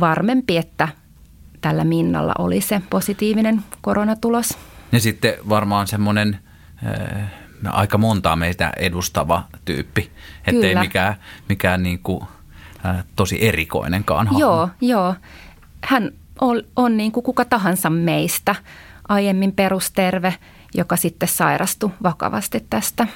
varmempi, 0.00 0.56
että 0.56 0.88
tällä 1.60 1.84
Minnalla 1.84 2.32
oli 2.38 2.60
se 2.60 2.82
positiivinen 2.90 3.62
koronatulos. 3.80 4.58
Ja 4.92 5.00
sitten 5.00 5.34
varmaan 5.48 5.86
semmoinen 5.86 6.38
äh, 6.86 7.32
aika 7.66 7.98
montaa 7.98 8.36
meitä 8.36 8.72
edustava 8.76 9.42
tyyppi, 9.64 10.10
ettei 10.46 10.74
mikään, 10.74 11.14
mikään 11.48 11.82
niin 11.82 11.98
kuin, 11.98 12.24
äh, 12.86 13.04
tosi 13.16 13.48
erikoinenkaan 13.48 14.26
hahmo. 14.26 14.40
Joo, 14.40 14.68
joo. 14.80 15.14
Hän 15.84 16.12
on, 16.40 16.62
on 16.76 16.96
niin 16.96 17.12
kuin 17.12 17.24
kuka 17.24 17.44
tahansa 17.44 17.90
meistä 17.90 18.54
aiemmin 19.08 19.52
perusterve, 19.52 20.34
joka 20.74 20.96
sitten 20.96 21.28
sairastui 21.28 21.90
vakavasti 22.02 22.66
tästä. 22.70 23.06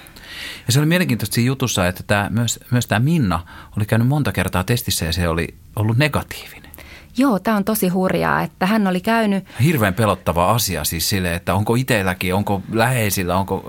Ja 0.66 0.72
se 0.72 0.78
oli 0.78 0.86
mielenkiintoista 0.86 1.34
siinä 1.34 1.46
jutussa, 1.46 1.88
että 1.88 2.02
tämä, 2.06 2.28
myös, 2.30 2.60
myös 2.70 2.86
tämä 2.86 2.98
Minna 2.98 3.40
oli 3.76 3.86
käynyt 3.86 4.08
monta 4.08 4.32
kertaa 4.32 4.64
testissä 4.64 5.04
ja 5.04 5.12
se 5.12 5.28
oli 5.28 5.54
ollut 5.76 5.96
negatiivinen. 5.96 6.70
Joo, 7.16 7.38
tämä 7.38 7.56
on 7.56 7.64
tosi 7.64 7.88
hurjaa, 7.88 8.42
että 8.42 8.66
hän 8.66 8.86
oli 8.86 9.00
käynyt... 9.00 9.44
Hirveän 9.64 9.94
pelottava 9.94 10.50
asia 10.50 10.84
siis 10.84 11.08
sille, 11.08 11.34
että 11.34 11.54
onko 11.54 11.74
itselläkin, 11.74 12.34
onko 12.34 12.62
läheisillä, 12.72 13.36
onko, 13.36 13.62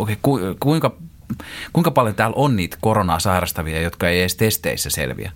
okay, 0.00 0.16
ku, 0.22 0.38
kuinka, 0.60 0.96
kuinka 1.72 1.90
paljon 1.90 2.14
täällä 2.14 2.34
on 2.36 2.56
niitä 2.56 2.76
koronaa 2.80 3.18
sairastavia, 3.18 3.82
jotka 3.82 4.08
ei 4.08 4.20
edes 4.20 4.36
testeissä 4.36 4.90
selviä? 4.90 5.32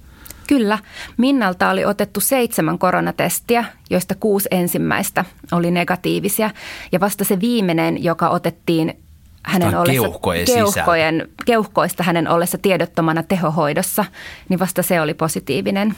Kyllä. 0.51 0.79
Minnalta 1.17 1.71
oli 1.71 1.85
otettu 1.85 2.21
seitsemän 2.21 2.79
koronatestiä, 2.79 3.65
joista 3.91 4.15
kuusi 4.15 4.49
ensimmäistä 4.51 5.25
oli 5.53 5.71
negatiivisia. 5.71 6.51
Ja 6.93 7.01
vasta 7.01 7.25
se 7.25 7.41
viimeinen, 7.41 8.05
joka 8.05 8.29
otettiin 8.29 8.95
hänen 9.43 9.79
ollessa, 9.79 10.03
keuhkojen 10.03 10.47
keuhkojen, 10.47 11.29
keuhkoista 11.45 12.03
hänen 12.03 12.29
ollessa 12.29 12.59
tiedottomana 12.59 13.23
tehohoidossa, 13.23 14.05
niin 14.49 14.61
vasta 14.61 14.83
se 14.83 15.01
oli 15.01 15.15
positiivinen. 15.15 15.95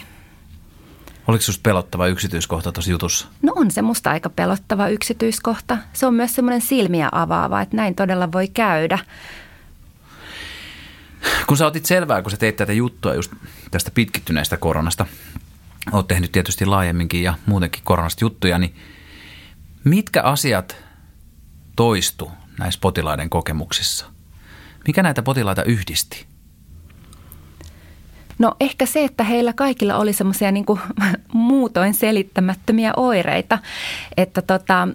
Oliko 1.29 1.43
sinusta 1.43 1.63
pelottava 1.63 2.07
yksityiskohta 2.07 2.73
tuossa 2.73 2.91
jutussa? 2.91 3.27
No 3.43 3.53
on 3.57 3.71
se 3.71 3.83
musta 3.83 4.11
aika 4.11 4.31
pelottava 4.31 4.89
yksityiskohta. 4.89 5.79
Se 5.93 6.07
on 6.07 6.15
myös 6.15 6.35
semmoinen 6.35 6.61
silmiä 6.61 7.09
avaava, 7.13 7.61
että 7.61 7.77
näin 7.77 7.95
todella 7.95 8.33
voi 8.33 8.49
käydä. 8.49 8.99
Kun 11.47 11.57
sä 11.57 11.67
otit 11.67 11.87
selvää, 11.87 12.23
kun 12.23 12.31
sä 12.31 12.37
teit 12.37 12.57
tätä 12.57 12.73
juttua 12.73 13.15
just 13.15 13.33
tästä 13.71 13.91
pitkittyneestä 13.91 14.57
koronasta, 14.57 15.07
oot 15.93 16.09
tehnyt 16.09 16.33
tietysti 16.33 16.67
laajemminkin 16.67 17.23
ja 17.23 17.35
muutenkin 17.47 17.83
koronasta 17.85 18.25
juttuja, 18.25 18.59
niin 18.59 18.75
mitkä 19.85 20.23
asiat 20.23 20.77
toistu 21.77 22.31
näissä 22.59 22.81
potilaiden 22.81 23.31
kokemuksissa? 23.31 24.07
Mikä 24.87 25.03
näitä 25.03 25.23
potilaita 25.23 25.65
yhdisti? 25.65 26.27
No 28.39 28.55
ehkä 28.61 28.87
se, 28.87 29.05
että 29.05 29.25
heillä 29.25 29.53
kaikilla 29.53 29.97
oli 29.97 30.13
semmoisia 30.13 30.53
niin 30.53 30.65
muutoin 31.33 31.95
selittämättömiä 31.95 32.93
oireita, 32.97 33.59
että 34.17 34.43
tota, 34.43 34.89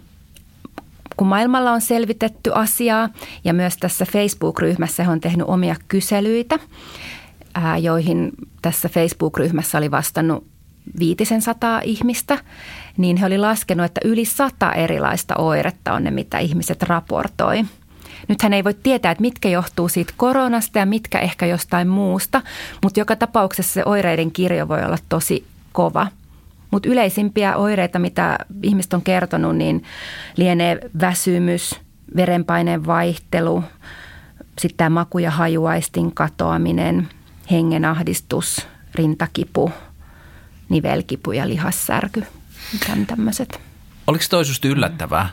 kun 1.17 1.27
maailmalla 1.27 1.71
on 1.71 1.81
selvitetty 1.81 2.51
asiaa 2.53 3.09
ja 3.43 3.53
myös 3.53 3.77
tässä 3.77 4.05
Facebook-ryhmässä 4.05 5.03
he 5.03 5.11
on 5.11 5.21
tehnyt 5.21 5.47
omia 5.49 5.75
kyselyitä, 5.87 6.59
joihin 7.81 8.31
tässä 8.61 8.89
Facebook-ryhmässä 8.89 9.77
oli 9.77 9.91
vastannut 9.91 10.47
viitisen 10.99 11.41
sataa 11.41 11.81
ihmistä, 11.83 12.37
niin 12.97 13.17
he 13.17 13.25
oli 13.25 13.37
laskenut, 13.37 13.85
että 13.85 14.01
yli 14.03 14.25
sata 14.25 14.73
erilaista 14.73 15.35
oiretta 15.37 15.93
on 15.93 16.03
ne, 16.03 16.11
mitä 16.11 16.39
ihmiset 16.39 16.83
raportoi. 16.83 17.65
Nythän 18.27 18.53
ei 18.53 18.63
voi 18.63 18.73
tietää, 18.73 19.11
että 19.11 19.21
mitkä 19.21 19.49
johtuu 19.49 19.89
siitä 19.89 20.13
koronasta 20.17 20.79
ja 20.79 20.85
mitkä 20.85 21.19
ehkä 21.19 21.45
jostain 21.45 21.87
muusta, 21.87 22.41
mutta 22.83 22.99
joka 22.99 23.15
tapauksessa 23.15 23.73
se 23.73 23.83
oireiden 23.85 24.31
kirjo 24.31 24.67
voi 24.67 24.83
olla 24.83 24.97
tosi 25.09 25.45
kova– 25.71 26.07
mutta 26.71 26.89
yleisimpiä 26.89 27.55
oireita, 27.55 27.99
mitä 27.99 28.37
ihmiset 28.63 28.93
on 28.93 29.01
kertonut, 29.01 29.55
niin 29.55 29.83
lienee 30.37 30.79
väsymys, 31.01 31.75
verenpaineen 32.15 32.85
vaihtelu, 32.85 33.63
sitten 34.59 34.91
maku- 34.91 35.19
ja 35.19 35.31
hajuaistin 35.31 36.13
katoaminen, 36.13 37.09
hengenahdistus, 37.51 38.67
rintakipu, 38.95 39.71
nivelkipu 40.69 41.31
ja 41.31 41.47
lihassärky. 41.47 42.23
Tämmöiset. 43.07 43.59
Oliko 44.07 44.23
toisusti 44.29 44.67
yllättävää? 44.67 45.29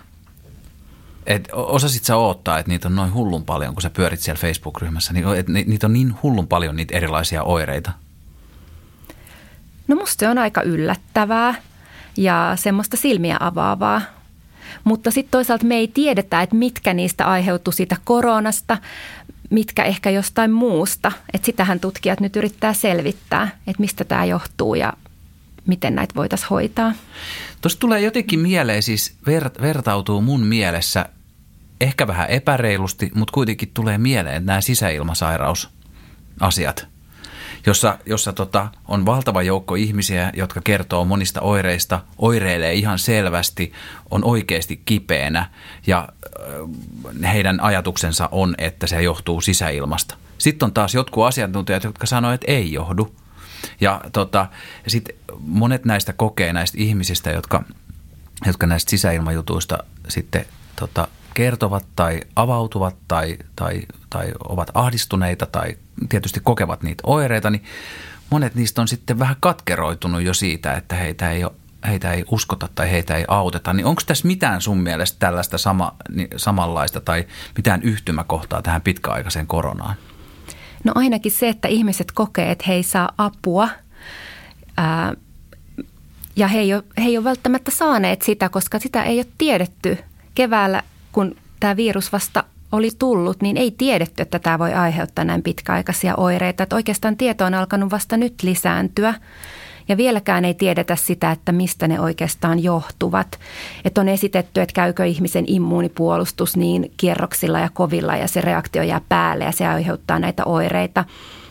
Et 1.26 1.48
osasit 1.52 2.04
sä 2.04 2.16
odottaa, 2.16 2.58
että 2.58 2.68
niitä 2.70 2.88
on 2.88 2.96
noin 2.96 3.14
hullun 3.14 3.44
paljon, 3.44 3.74
kun 3.74 3.82
sä 3.82 3.90
pyörit 3.90 4.20
siellä 4.20 4.40
Facebook-ryhmässä, 4.40 5.12
niin, 5.12 5.26
niitä 5.66 5.86
on 5.86 5.92
niin 5.92 6.14
hullun 6.22 6.48
paljon 6.48 6.76
niitä 6.76 6.96
erilaisia 6.96 7.42
oireita? 7.42 7.92
No 9.88 9.96
musta 9.96 10.20
se 10.20 10.28
on 10.28 10.38
aika 10.38 10.62
yllättävää 10.62 11.54
ja 12.16 12.52
semmoista 12.56 12.96
silmiä 12.96 13.36
avaavaa. 13.40 14.02
Mutta 14.84 15.10
sitten 15.10 15.30
toisaalta 15.30 15.64
me 15.64 15.74
ei 15.74 15.88
tiedetä, 15.88 16.42
että 16.42 16.56
mitkä 16.56 16.94
niistä 16.94 17.26
aiheutuu 17.26 17.72
siitä 17.72 17.96
koronasta, 18.04 18.78
mitkä 19.50 19.84
ehkä 19.84 20.10
jostain 20.10 20.52
muusta. 20.52 21.12
Että 21.34 21.46
sitähän 21.46 21.80
tutkijat 21.80 22.20
nyt 22.20 22.36
yrittää 22.36 22.72
selvittää, 22.72 23.48
että 23.66 23.80
mistä 23.80 24.04
tämä 24.04 24.24
johtuu 24.24 24.74
ja 24.74 24.92
miten 25.66 25.94
näitä 25.94 26.14
voitaisiin 26.14 26.48
hoitaa. 26.48 26.92
Tuosta 27.60 27.80
tulee 27.80 28.00
jotenkin 28.00 28.40
mieleen, 28.40 28.82
siis 28.82 29.14
ver- 29.30 29.62
vertautuu 29.62 30.20
mun 30.20 30.46
mielessä 30.46 31.08
ehkä 31.80 32.06
vähän 32.06 32.30
epäreilusti, 32.30 33.10
mutta 33.14 33.32
kuitenkin 33.32 33.70
tulee 33.74 33.98
mieleen 33.98 34.46
nämä 34.46 34.60
sisäilmasairausasiat– 34.60 36.86
jossa, 37.66 37.98
jossa 38.06 38.32
tota, 38.32 38.68
on 38.88 39.06
valtava 39.06 39.42
joukko 39.42 39.74
ihmisiä, 39.74 40.32
jotka 40.34 40.60
kertoo 40.64 41.04
monista 41.04 41.40
oireista, 41.40 42.00
oireilee 42.18 42.74
ihan 42.74 42.98
selvästi, 42.98 43.72
on 44.10 44.24
oikeasti 44.24 44.82
kipeänä 44.84 45.50
ja 45.86 46.08
äh, 47.24 47.32
heidän 47.32 47.60
ajatuksensa 47.60 48.28
on, 48.32 48.54
että 48.58 48.86
se 48.86 49.02
johtuu 49.02 49.40
sisäilmasta. 49.40 50.16
Sitten 50.38 50.66
on 50.66 50.72
taas 50.72 50.94
jotkut 50.94 51.24
asiantuntijat, 51.24 51.84
jotka 51.84 52.06
sanoo, 52.06 52.32
että 52.32 52.52
ei 52.52 52.72
johdu. 52.72 53.14
Ja 53.80 54.00
tota, 54.12 54.46
sitten 54.86 55.16
monet 55.38 55.84
näistä 55.84 56.12
kokee 56.12 56.52
näistä 56.52 56.78
ihmisistä, 56.80 57.30
jotka, 57.30 57.64
jotka 58.46 58.66
näistä 58.66 58.90
sisäilmajutuista 58.90 59.78
sitten 60.08 60.46
tota, 60.76 61.08
kertovat 61.34 61.86
tai 61.96 62.20
avautuvat 62.36 62.96
tai, 63.08 63.38
tai, 63.56 63.82
tai 64.10 64.32
ovat 64.48 64.70
ahdistuneita 64.74 65.46
tai 65.46 65.76
tietysti 66.08 66.40
kokevat 66.40 66.82
niitä 66.82 67.02
oireita, 67.06 67.50
niin 67.50 67.64
monet 68.30 68.54
niistä 68.54 68.80
on 68.80 68.88
sitten 68.88 69.18
vähän 69.18 69.36
katkeroitunut 69.40 70.22
jo 70.22 70.34
siitä, 70.34 70.72
että 70.72 70.94
heitä 70.96 71.30
ei 71.30 71.44
ole 71.44 71.52
heitä 71.86 72.12
ei 72.12 72.24
uskota 72.30 72.68
tai 72.74 72.90
heitä 72.90 73.16
ei 73.16 73.24
auteta, 73.28 73.72
niin 73.72 73.86
onko 73.86 74.02
tässä 74.06 74.26
mitään 74.26 74.60
sun 74.60 74.78
mielestä 74.78 75.18
tällaista 75.18 75.58
sama, 75.58 75.96
niin 76.08 76.28
samanlaista 76.36 77.00
tai 77.00 77.24
mitään 77.56 77.82
yhtymäkohtaa 77.82 78.62
tähän 78.62 78.82
pitkäaikaiseen 78.82 79.46
koronaan? 79.46 79.94
No 80.84 80.92
ainakin 80.94 81.32
se, 81.32 81.48
että 81.48 81.68
ihmiset 81.68 82.12
kokee, 82.12 82.50
että 82.50 82.64
he 82.68 82.74
ei 82.74 82.82
saa 82.82 83.08
apua 83.18 83.68
ää, 84.76 85.14
ja 86.36 86.48
he 86.48 86.58
ei, 86.58 86.74
ole, 86.74 86.84
he 86.98 87.04
ei 87.04 87.18
ole 87.18 87.24
välttämättä 87.24 87.70
saaneet 87.70 88.22
sitä, 88.22 88.48
koska 88.48 88.78
sitä 88.78 89.02
ei 89.02 89.18
ole 89.18 89.26
tiedetty 89.38 89.98
keväällä, 90.34 90.82
kun 91.14 91.36
tämä 91.60 91.76
virus 91.76 92.12
vasta 92.12 92.44
oli 92.72 92.90
tullut, 92.98 93.42
niin 93.42 93.56
ei 93.56 93.70
tiedetty, 93.70 94.22
että 94.22 94.38
tämä 94.38 94.58
voi 94.58 94.72
aiheuttaa 94.72 95.24
näin 95.24 95.42
pitkäaikaisia 95.42 96.16
oireita. 96.16 96.62
Että 96.62 96.76
oikeastaan 96.76 97.16
tieto 97.16 97.44
on 97.44 97.54
alkanut 97.54 97.90
vasta 97.90 98.16
nyt 98.16 98.34
lisääntyä. 98.42 99.14
Ja 99.88 99.96
vieläkään 99.96 100.44
ei 100.44 100.54
tiedetä 100.54 100.96
sitä, 100.96 101.30
että 101.30 101.52
mistä 101.52 101.88
ne 101.88 102.00
oikeastaan 102.00 102.62
johtuvat. 102.62 103.38
Että 103.84 104.00
on 104.00 104.08
esitetty, 104.08 104.60
että 104.60 104.72
käykö 104.72 105.06
ihmisen 105.06 105.44
immuunipuolustus 105.46 106.56
niin 106.56 106.92
kierroksilla 106.96 107.58
ja 107.58 107.68
kovilla 107.74 108.16
ja 108.16 108.28
se 108.28 108.40
reaktio 108.40 108.82
jää 108.82 109.00
päälle 109.08 109.44
ja 109.44 109.52
se 109.52 109.66
aiheuttaa 109.66 110.18
näitä 110.18 110.44
oireita. 110.44 111.04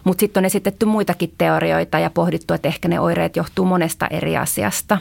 Mutta 0.04 0.20
sitten 0.20 0.42
on 0.42 0.46
esitetty 0.46 0.86
muitakin 0.86 1.34
teorioita 1.38 2.00
ja 2.00 2.10
pohdittu, 2.10 2.54
että 2.54 2.68
ehkä 2.68 2.88
ne 2.88 3.00
oireet 3.00 3.36
johtuu 3.36 3.66
monesta 3.66 4.08
eri 4.08 4.38
asiasta. 4.38 4.98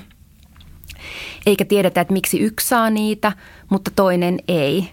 Eikä 1.46 1.64
tiedetä, 1.64 2.00
että 2.00 2.12
miksi 2.12 2.40
yksi 2.40 2.68
saa 2.68 2.90
niitä, 2.90 3.32
mutta 3.68 3.90
toinen 3.96 4.38
ei. 4.48 4.90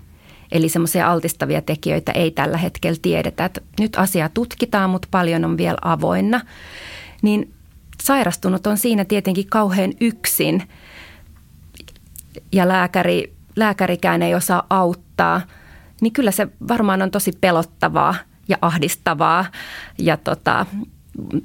Eli 0.52 0.70
semmoisia 0.70 1.12
altistavia 1.12 1.62
tekijöitä 1.62 2.12
ei 2.12 2.32
tällä 2.32 2.58
hetkellä 2.58 3.00
tiedetä. 3.02 3.46
Että 3.46 3.62
nyt 3.80 3.96
asiaa 3.96 4.30
tutkitaan, 4.30 4.90
mutta 4.90 5.08
paljon 5.12 5.46
on 5.46 5.58
vielä 5.58 5.78
avoinna. 5.82 6.42
Niin 7.22 7.54
sairastunut 8.04 8.68
on 8.68 8.78
siinä 8.78 9.06
tietenkin 9.06 9.50
kauhean 9.50 9.94
yksin 10.02 10.64
ja 12.52 12.68
lääkäri, 12.68 13.34
lääkärikään 13.56 14.22
ei 14.22 14.36
osaa 14.36 14.66
auttaa, 14.70 15.42
niin 16.02 16.14
kyllä 16.14 16.32
se 16.32 16.48
varmaan 16.68 17.02
on 17.02 17.12
tosi 17.12 17.32
pelottavaa 17.42 18.16
ja 18.48 18.58
ahdistavaa 18.62 19.46
ja 19.98 20.18
tota, 20.18 20.66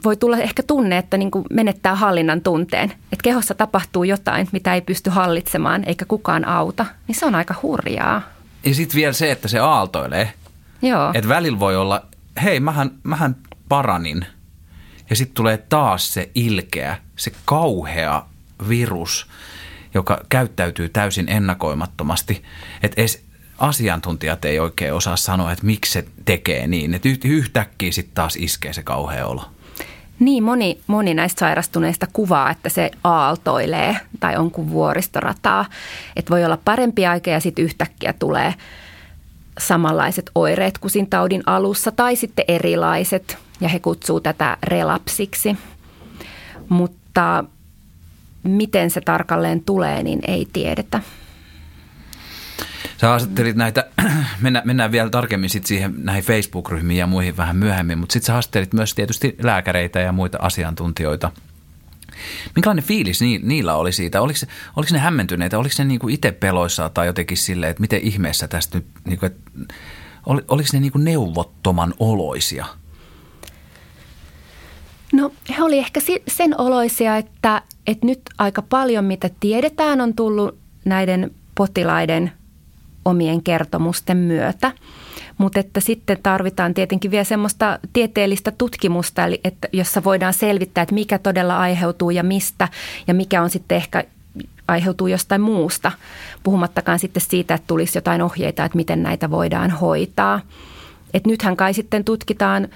voi 0.04 0.16
tulla 0.16 0.38
ehkä 0.38 0.62
tunne, 0.62 0.98
että 0.98 1.16
niin 1.18 1.30
kuin 1.30 1.44
menettää 1.50 1.94
hallinnan 1.94 2.40
tunteen, 2.40 2.90
että 2.90 3.22
kehossa 3.22 3.54
tapahtuu 3.54 4.04
jotain, 4.04 4.48
mitä 4.52 4.74
ei 4.74 4.80
pysty 4.80 5.10
hallitsemaan 5.10 5.84
eikä 5.86 6.04
kukaan 6.04 6.48
auta, 6.48 6.86
niin 7.08 7.16
se 7.16 7.26
on 7.26 7.34
aika 7.34 7.54
hurjaa. 7.62 8.22
Ja 8.64 8.74
sitten 8.74 8.96
vielä 8.96 9.12
se, 9.12 9.30
että 9.30 9.48
se 9.48 9.58
aaltoilee. 9.58 10.32
Joo. 10.82 11.10
Että 11.14 11.28
välillä 11.28 11.58
voi 11.58 11.76
olla, 11.76 12.06
hei 12.42 12.60
mähän, 12.60 12.90
mähän 13.02 13.36
paranin– 13.68 14.26
ja 15.10 15.16
sitten 15.16 15.34
tulee 15.34 15.56
taas 15.56 16.14
se 16.14 16.30
ilkeä, 16.34 16.98
se 17.16 17.32
kauhea 17.44 18.26
virus, 18.68 19.26
joka 19.94 20.20
käyttäytyy 20.28 20.88
täysin 20.88 21.28
ennakoimattomasti. 21.28 22.42
Että 22.82 23.02
asiantuntijat 23.58 24.44
ei 24.44 24.58
oikein 24.58 24.94
osaa 24.94 25.16
sanoa, 25.16 25.52
että 25.52 25.66
miksi 25.66 25.92
se 25.92 26.04
tekee 26.24 26.66
niin. 26.66 26.94
Että 26.94 27.08
yhtäkkiä 27.24 27.92
sitten 27.92 28.14
taas 28.14 28.36
iskee 28.36 28.72
se 28.72 28.82
kauhea 28.82 29.26
olo. 29.26 29.50
Niin, 30.18 30.44
moni, 30.44 30.80
moni 30.86 31.14
näistä 31.14 31.40
sairastuneista 31.40 32.06
kuvaa, 32.12 32.50
että 32.50 32.68
se 32.68 32.90
aaltoilee 33.04 33.96
tai 34.20 34.36
on 34.36 34.50
kuin 34.50 34.70
vuoristorataa. 34.70 35.64
Että 36.16 36.30
voi 36.30 36.44
olla 36.44 36.58
parempi 36.64 37.06
aika 37.06 37.30
ja 37.30 37.40
sitten 37.40 37.64
yhtäkkiä 37.64 38.12
tulee 38.12 38.54
samanlaiset 39.58 40.30
oireet 40.34 40.78
kuin 40.78 40.90
siinä 40.90 41.08
taudin 41.10 41.42
alussa 41.46 41.92
tai 41.92 42.16
sitten 42.16 42.44
erilaiset 42.48 43.38
ja 43.60 43.68
he 43.68 43.78
kutsuu 43.78 44.20
tätä 44.20 44.56
relapsiksi. 44.62 45.56
Mutta 46.68 47.44
miten 48.42 48.90
se 48.90 49.00
tarkalleen 49.00 49.64
tulee, 49.64 50.02
niin 50.02 50.20
ei 50.28 50.48
tiedetä. 50.52 51.00
Sä 53.04 53.12
asettelit 53.12 53.56
näitä, 53.56 53.86
mennään, 54.42 54.66
mennään 54.66 54.92
vielä 54.92 55.10
tarkemmin 55.10 55.50
sit 55.50 55.66
siihen 55.66 55.94
näihin 55.98 56.24
Facebook-ryhmiin 56.24 56.98
ja 56.98 57.06
muihin 57.06 57.36
vähän 57.36 57.56
myöhemmin, 57.56 57.98
mutta 57.98 58.12
sitten 58.12 58.26
sä 58.26 58.32
haastattelit 58.32 58.72
myös 58.72 58.94
tietysti 58.94 59.36
lääkäreitä 59.42 60.00
ja 60.00 60.12
muita 60.12 60.38
asiantuntijoita. 60.40 61.32
Minkälainen 62.54 62.84
fiilis 62.84 63.20
ni, 63.20 63.40
niillä 63.42 63.74
oli 63.74 63.92
siitä? 63.92 64.20
Oliko, 64.20 64.38
oliko 64.76 64.92
ne 64.92 64.98
hämmentyneitä? 64.98 65.58
Oliko 65.58 65.74
ne 65.78 65.84
niinku 65.84 66.08
itse 66.08 66.32
peloissaan 66.32 66.90
tai 66.90 67.06
jotenkin 67.06 67.36
silleen, 67.36 67.70
että 67.70 67.80
miten 67.80 68.00
ihmeessä 68.00 68.48
tästä 68.48 68.78
nyt, 68.78 68.86
niinku, 69.04 69.26
että, 69.26 69.50
oliko 70.26 70.68
ne 70.72 70.80
niinku 70.80 70.98
neuvottoman 70.98 71.94
oloisia– 71.98 72.66
No 75.12 75.32
he 75.58 75.62
oli 75.62 75.78
ehkä 75.78 76.00
sen 76.28 76.60
oloisia, 76.60 77.16
että, 77.16 77.62
että 77.86 78.06
nyt 78.06 78.20
aika 78.38 78.62
paljon 78.62 79.04
mitä 79.04 79.30
tiedetään 79.40 80.00
on 80.00 80.14
tullut 80.14 80.58
näiden 80.84 81.30
potilaiden 81.54 82.32
omien 83.04 83.42
kertomusten 83.42 84.16
myötä. 84.16 84.72
Mutta 85.38 85.60
että 85.60 85.80
sitten 85.80 86.18
tarvitaan 86.22 86.74
tietenkin 86.74 87.10
vielä 87.10 87.24
semmoista 87.24 87.78
tieteellistä 87.92 88.50
tutkimusta, 88.50 89.24
eli 89.24 89.40
että, 89.44 89.68
jossa 89.72 90.04
voidaan 90.04 90.34
selvittää, 90.34 90.82
että 90.82 90.94
mikä 90.94 91.18
todella 91.18 91.58
aiheutuu 91.58 92.10
ja 92.10 92.22
mistä 92.22 92.68
ja 93.06 93.14
mikä 93.14 93.42
on 93.42 93.50
sitten 93.50 93.76
ehkä 93.76 94.04
aiheutuu 94.68 95.06
jostain 95.06 95.40
muusta. 95.40 95.92
Puhumattakaan 96.42 96.98
sitten 96.98 97.22
siitä, 97.22 97.54
että 97.54 97.66
tulisi 97.66 97.98
jotain 97.98 98.22
ohjeita, 98.22 98.64
että 98.64 98.76
miten 98.76 99.02
näitä 99.02 99.30
voidaan 99.30 99.70
hoitaa. 99.70 100.40
Et 101.14 101.26
nythän 101.26 101.56
kai 101.56 101.74
sitten 101.74 102.04
tutkitaan 102.04 102.68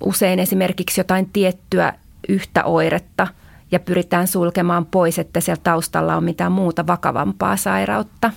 usein 0.00 0.38
esimerkiksi 0.38 1.00
jotain 1.00 1.30
tiettyä 1.32 1.92
yhtä 2.28 2.64
oiretta 2.64 3.26
ja 3.72 3.80
pyritään 3.80 4.26
sulkemaan 4.26 4.86
pois, 4.86 5.18
että 5.18 5.40
siellä 5.40 5.60
taustalla 5.64 6.16
on 6.16 6.24
mitään 6.24 6.52
muuta 6.52 6.86
vakavampaa 6.86 7.56
sairautta. 7.56 8.30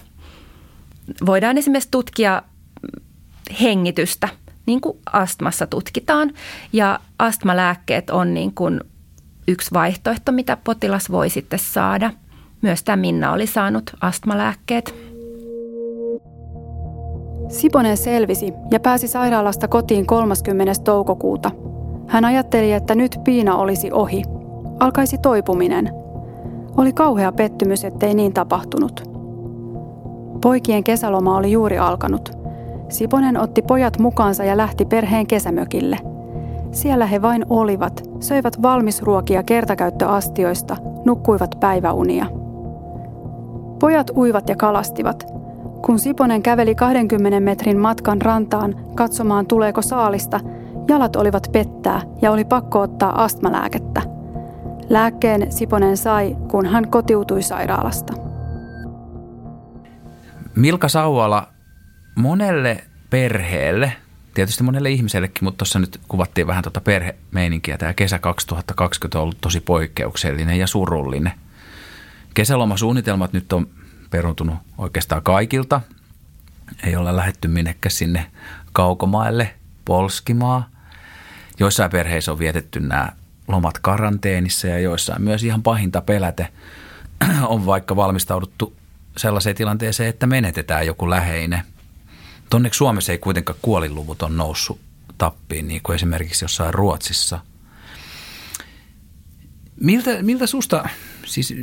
Voidaan 1.26 1.58
esimerkiksi 1.58 1.91
tutkia 1.91 2.41
hengitystä, 3.62 4.30
niin 4.65 4.82
kuin 4.82 4.98
astmassa 5.13 5.68
tutkitaan. 5.68 6.34
Ja 6.74 7.00
astmalääkkeet 7.20 8.10
on 8.10 8.34
niin 8.34 8.54
kuin 8.54 8.82
yksi 9.48 9.72
vaihtoehto, 9.74 10.32
mitä 10.32 10.58
potilas 10.63 11.12
voi 11.12 11.30
sitten 11.30 11.60
saada. 11.60 12.12
Myös 12.62 12.84
tämä 12.84 12.96
Minna 12.96 13.32
oli 13.32 13.48
saanut 13.48 13.91
astmalääkkeet. 14.02 14.96
Siponen 17.50 17.98
selvisi 17.98 18.54
ja 18.72 18.80
pääsi 18.80 19.08
sairaalasta 19.08 19.68
kotiin 19.68 20.06
30. 20.06 20.74
toukokuuta. 20.84 21.52
Hän 22.08 22.26
ajatteli, 22.26 22.74
että 22.74 22.96
nyt 22.96 23.20
piina 23.24 23.56
olisi 23.56 23.91
ohi. 23.91 24.24
Alkaisi 24.80 25.18
toipuminen. 25.18 25.89
Oli 26.78 26.94
kauhea 26.94 27.32
pettymys, 27.32 27.86
ettei 27.86 28.13
niin 28.13 28.34
tapahtunut. 28.34 29.14
Poikien 30.45 30.84
kesäloma 30.84 31.38
oli 31.38 31.51
juuri 31.51 31.77
alkanut. 31.77 32.31
Siponen 32.89 33.39
otti 33.39 33.62
pojat 33.62 33.99
mukaansa 33.99 34.43
ja 34.43 34.58
lähti 34.58 34.86
perheen 34.86 35.27
kesämökille. 35.27 35.97
Siellä 36.71 37.05
he 37.05 37.21
vain 37.21 37.45
olivat, 37.49 38.03
söivät 38.19 38.62
valmisruokia 38.62 39.43
kertakäyttöastioista, 39.43 40.77
nukkuivat 41.05 41.55
päiväunia. 41.60 42.25
Pojat 43.79 44.12
uivat 44.15 44.49
ja 44.49 44.55
kalastivat– 44.55 45.23
kun 45.86 45.99
Siponen 45.99 46.41
käveli 46.41 46.75
20 46.75 47.39
metrin 47.39 47.79
matkan 47.79 48.21
rantaan 48.21 48.75
katsomaan 48.95 49.47
tuleeko 49.47 49.81
saalista, 49.81 50.39
jalat 50.89 51.15
olivat 51.15 51.49
pettää 51.51 52.01
ja 52.21 52.31
oli 52.31 52.45
pakko 52.45 52.81
ottaa 52.81 53.23
astmalääkettä. 53.23 54.01
Lääkkeen 54.89 55.51
Siponen 55.51 55.97
sai, 55.97 56.38
kun 56.51 56.65
hän 56.65 56.89
kotiutui 56.89 57.41
sairaalasta. 57.41 58.25
Milka 60.56 60.89
Sauala, 60.89 61.48
monelle 62.15 62.84
perheelle, 63.10 63.94
tietysti 64.34 64.63
monelle 64.63 64.89
ihmisellekin, 64.91 65.44
mutta 65.44 65.58
tuossa 65.58 65.80
nyt 65.80 66.02
kuvattiin 66.08 66.48
vähän 66.48 66.63
tuota 66.63 66.82
perhemeininkiä. 66.82 67.78
Tämä 67.78 67.94
kesä 67.94 68.20
2020 68.20 69.18
on 69.18 69.24
ollut 69.24 69.41
tosi 69.41 69.60
poikkeuksellinen 69.60 70.60
ja 70.60 70.68
surullinen. 70.68 71.34
Kesälomasuunnitelmat 72.34 73.34
nyt 73.34 73.54
on 73.54 73.68
peruntunut 74.10 74.56
oikeastaan 74.78 75.24
kaikilta. 75.24 75.82
Ei 76.84 76.96
olla 76.96 77.15
lähetty 77.15 77.48
minnekään 77.48 77.91
sinne 77.91 78.32
kaukomaille 78.74 79.56
polskimaa. 79.86 80.70
Joissain 81.60 81.91
perheissä 81.91 82.32
on 82.32 82.39
vietetty 82.39 82.80
nämä 82.80 83.10
lomat 83.48 83.80
karanteenissa 83.80 84.68
ja 84.68 84.80
joissain 84.80 85.22
myös 85.22 85.44
ihan 85.44 85.63
pahinta 85.63 86.02
peläte 86.02 86.48
on 87.48 87.65
vaikka 87.65 87.96
valmistauduttu 87.96 88.74
sellaiseen 89.17 89.56
tilanteeseen, 89.56 90.10
että 90.10 90.28
menetetään 90.28 90.86
joku 90.86 91.10
läheinen. 91.10 91.62
Onneksi 92.54 92.78
Suomessa 92.78 93.12
ei 93.12 93.17
kuitenkaan 93.17 93.60
kuolinluvut 93.62 94.21
on 94.21 94.38
noussut 94.38 94.80
tappiin, 95.17 95.67
niin 95.67 95.82
kuin 95.84 95.95
esimerkiksi 95.95 96.45
jossain 96.45 96.73
Ruotsissa. 96.73 97.39
Miltä, 99.82 100.23
miltä 100.23 100.47
susta, 100.47 100.89
siis 101.25 101.54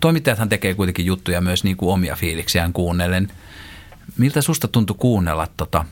toimittajathan 0.00 0.48
tekee 0.48 0.74
kuitenkin 0.74 1.06
juttuja 1.06 1.40
myös 1.40 1.64
niin 1.64 1.76
kuin 1.76 1.92
omia 1.92 2.16
fiiliksiään 2.16 2.72
kuunnellen. 2.72 3.32
Miltä 4.16 4.42
susta 4.42 4.68
tuntui 4.68 4.96
kuunnella 4.98 5.48
tota 5.56 5.84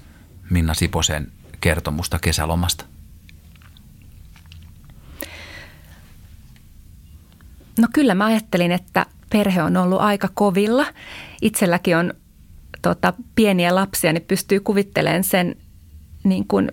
Minna 0.50 0.74
Siposen 0.74 1.32
kertomusta 1.60 2.18
kesälomasta? 2.18 2.84
No 7.78 7.88
kyllä 7.92 8.14
mä 8.14 8.24
ajattelin, 8.24 8.72
että 8.72 9.06
perhe 9.36 9.62
on 9.62 9.76
ollut 9.76 10.00
aika 10.00 10.28
kovilla. 10.34 10.86
Itselläkin 11.42 11.96
on 11.96 12.14
tota, 12.82 13.12
pieniä 13.34 13.74
lapsia, 13.74 14.12
niin 14.12 14.24
pystyy 14.28 14.60
kuvittelemaan 14.60 15.24
sen 15.24 15.56
niin 16.24 16.46
kuin 16.48 16.72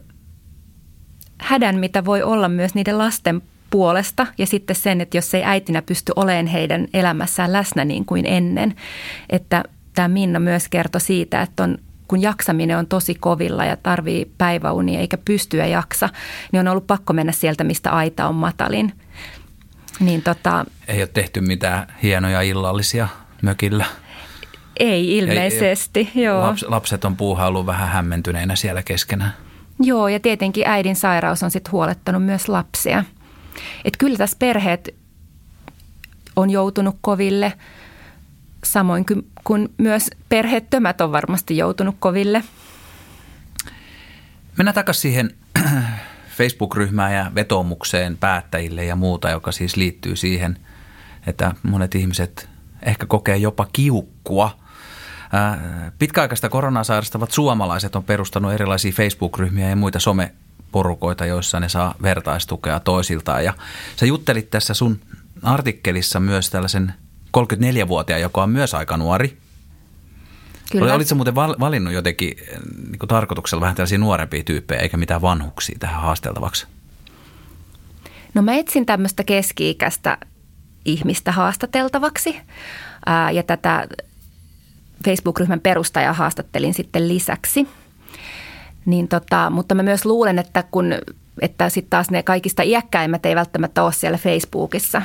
hädän, 1.37 1.79
mitä 1.79 2.05
voi 2.05 2.23
olla 2.23 2.49
myös 2.49 2.75
niiden 2.75 2.97
lasten 2.97 3.41
puolesta 3.69 4.27
ja 4.37 4.45
sitten 4.45 4.75
sen, 4.75 5.01
että 5.01 5.17
jos 5.17 5.33
ei 5.33 5.43
äitinä 5.43 5.81
pysty 5.81 6.11
olemaan 6.15 6.47
heidän 6.47 6.87
elämässään 6.93 7.53
läsnä 7.53 7.85
niin 7.85 8.05
kuin 8.05 8.25
ennen, 8.25 8.75
että 9.29 9.63
tämä 9.95 10.07
Minna 10.07 10.39
myös 10.39 10.69
kertoi 10.69 11.01
siitä, 11.01 11.41
että 11.41 11.63
on, 11.63 11.77
kun 12.07 12.21
jaksaminen 12.21 12.77
on 12.77 12.87
tosi 12.87 13.15
kovilla 13.15 13.65
ja 13.65 13.77
tarvii 13.77 14.31
päiväunia 14.37 14.99
eikä 14.99 15.17
pystyä 15.17 15.65
jaksa, 15.65 16.09
niin 16.51 16.59
on 16.59 16.67
ollut 16.67 16.87
pakko 16.87 17.13
mennä 17.13 17.31
sieltä, 17.31 17.63
mistä 17.63 17.91
aita 17.91 18.27
on 18.27 18.35
matalin. 18.35 18.93
Niin 20.05 20.21
tota, 20.21 20.65
ei 20.87 21.01
ole 21.01 21.07
tehty 21.07 21.41
mitään 21.41 21.95
hienoja 22.03 22.41
illallisia 22.41 23.07
mökillä. 23.41 23.85
Ei 24.77 25.17
ilmeisesti, 25.17 26.11
ei, 26.15 26.23
joo. 26.23 26.41
Laps, 26.41 26.65
lapset 26.67 27.05
on 27.05 27.17
puuhaillut 27.17 27.65
vähän 27.65 27.89
hämmentyneinä 27.89 28.55
siellä 28.55 28.83
keskenään. 28.83 29.33
Joo, 29.79 30.07
ja 30.07 30.19
tietenkin 30.19 30.67
äidin 30.67 30.95
sairaus 30.95 31.43
on 31.43 31.51
sitten 31.51 31.71
huolettanut 31.71 32.25
myös 32.25 32.49
lapsia. 32.49 33.03
Että 33.85 33.97
kyllä 33.97 34.17
tässä 34.17 34.37
perheet 34.39 34.95
on 36.35 36.49
joutunut 36.49 36.97
koville, 37.01 37.53
samoin 38.63 39.05
kuin, 39.05 39.27
kuin 39.43 39.69
myös 39.77 40.09
perheettömät 40.29 41.01
on 41.01 41.11
varmasti 41.11 41.57
joutunut 41.57 41.95
koville. 41.99 42.43
Mennään 44.57 44.75
takaisin 44.75 45.01
siihen 45.01 45.35
Facebook-ryhmään 46.35 47.13
ja 47.13 47.31
vetoomukseen 47.35 48.17
päättäjille 48.17 48.85
ja 48.85 48.95
muuta, 48.95 49.29
joka 49.29 49.51
siis 49.51 49.75
liittyy 49.75 50.15
siihen, 50.15 50.57
että 51.27 51.55
monet 51.63 51.95
ihmiset 51.95 52.49
ehkä 52.81 53.05
kokee 53.05 53.37
jopa 53.37 53.67
kiukkua. 53.73 54.59
Pitkäaikaista 55.99 56.49
koronaa 56.49 56.83
sairastavat 56.83 57.31
suomalaiset 57.31 57.95
on 57.95 58.03
perustanut 58.03 58.53
erilaisia 58.53 58.91
Facebook-ryhmiä 58.91 59.69
ja 59.69 59.75
muita 59.75 59.99
someporukoita, 59.99 61.25
joissa 61.25 61.59
ne 61.59 61.69
saa 61.69 61.95
vertaistukea 62.01 62.79
toisiltaan. 62.79 63.45
Ja 63.45 63.53
sä 63.95 64.05
juttelit 64.05 64.49
tässä 64.49 64.73
sun 64.73 64.99
artikkelissa 65.43 66.19
myös 66.19 66.49
tällaisen 66.49 66.93
34-vuotiaan, 67.37 68.21
joka 68.21 68.43
on 68.43 68.49
myös 68.49 68.73
aika 68.73 68.97
nuori– 68.97 69.37
Kyllä. 70.71 70.93
Olitko 70.93 71.15
muuten 71.15 71.35
valinnut 71.35 71.93
jotenkin 71.93 72.33
eh, 72.39 72.59
niin 72.89 72.99
kuin 72.99 73.07
tarkoituksella 73.07 73.61
vähän 73.61 73.75
tällaisia 73.75 73.97
nuorempia 73.97 74.43
tyyppejä 74.43 74.81
eikä 74.81 74.97
mitään 74.97 75.21
vanhuksia 75.21 75.77
tähän 75.79 76.01
haasteltavaksi? 76.01 76.67
No 78.33 78.41
mä 78.41 78.55
etsin 78.55 78.85
tämmöistä 78.85 79.23
keski-ikäistä 79.23 80.17
ihmistä 80.85 81.31
haastateltavaksi 81.31 82.39
ää, 83.05 83.31
ja 83.31 83.43
tätä 83.43 83.87
Facebook-ryhmän 85.05 85.59
perustajaa 85.59 86.13
haastattelin 86.13 86.73
sitten 86.73 87.07
lisäksi. 87.07 87.67
Niin 88.85 89.07
tota, 89.07 89.49
mutta 89.49 89.75
mä 89.75 89.83
myös 89.83 90.05
luulen, 90.05 90.39
että 90.39 90.63
kun 90.71 90.93
että 91.41 91.69
sitten 91.69 91.89
taas 91.89 92.11
ne 92.11 92.23
kaikista 92.23 92.63
iäkkäimmät 92.63 93.25
ei 93.25 93.35
välttämättä 93.35 93.83
ole 93.83 93.93
siellä 93.93 94.17
Facebookissa 94.17 95.01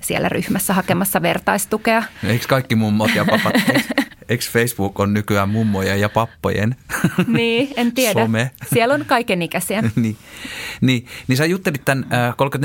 siellä 0.00 0.28
ryhmässä 0.28 0.74
hakemassa 0.74 1.22
vertaistukea. 1.22 2.02
Eikö 2.24 2.44
kaikki 2.48 2.74
mummot 2.74 3.14
ja 3.14 3.24
papat, 3.24 3.54
Eikö 3.54 4.04
Facebook 4.40 5.00
on 5.00 5.14
nykyään 5.14 5.48
mummojen 5.48 6.00
ja 6.00 6.08
pappojen 6.08 6.76
Niin, 7.26 7.74
en 7.76 7.92
tiedä. 7.92 8.22
Some. 8.24 8.50
Siellä 8.72 8.94
on 8.94 9.04
kaikenikäisiä. 9.06 9.82
niin, 9.96 10.16
niin, 10.80 11.06
niin 11.28 11.36
sä 11.36 11.44
juttelit 11.44 11.84
tämän 11.84 12.06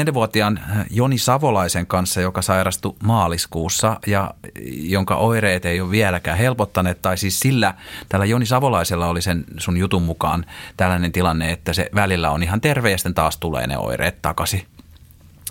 34-vuotiaan 0.10 0.58
äh, 0.58 0.86
Joni 0.90 1.18
Savolaisen 1.18 1.88
kanssa, 1.88 2.22
joka 2.22 2.42
sairastui 2.42 2.96
maaliskuussa 3.04 4.00
ja 4.08 4.34
jonka 4.72 5.16
oireet 5.16 5.66
ei 5.66 5.82
ole 5.82 5.92
vieläkään 5.92 6.38
helpottaneet. 6.38 7.02
Tai 7.02 7.18
siis 7.18 7.40
sillä, 7.40 7.74
tällä 8.10 8.26
Joni 8.26 8.46
Savolaisella 8.46 9.08
oli 9.08 9.22
sen 9.22 9.44
sun 9.58 9.78
jutun 9.78 10.04
mukaan 10.04 10.46
tällainen 10.78 11.12
tilanne, 11.12 11.52
että 11.52 11.74
se 11.74 11.90
välillä 11.96 12.32
on 12.32 12.44
ihan 12.44 12.62
terve 12.62 12.92
ja 12.92 12.98
sitten 12.98 13.14
taas 13.14 13.38
tulee 13.38 13.68
ne 13.68 13.78
oireet 13.78 14.22
takaisin. 14.22 14.66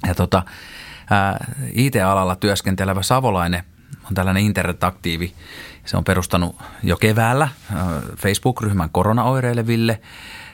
Ja 0.06 0.14
tota, 0.14 0.42
äh, 1.12 1.34
IT-alalla 1.72 2.36
työskentelevä 2.36 3.02
Savolainen 3.02 3.62
on 4.04 4.14
tällainen 4.14 4.42
internetaktiivi. 4.42 5.32
Se 5.84 5.96
on 5.96 6.04
perustanut 6.04 6.56
jo 6.82 6.96
keväällä 6.96 7.44
äh, 7.44 7.78
Facebook-ryhmän 8.16 8.90
koronaoireileville 8.90 10.00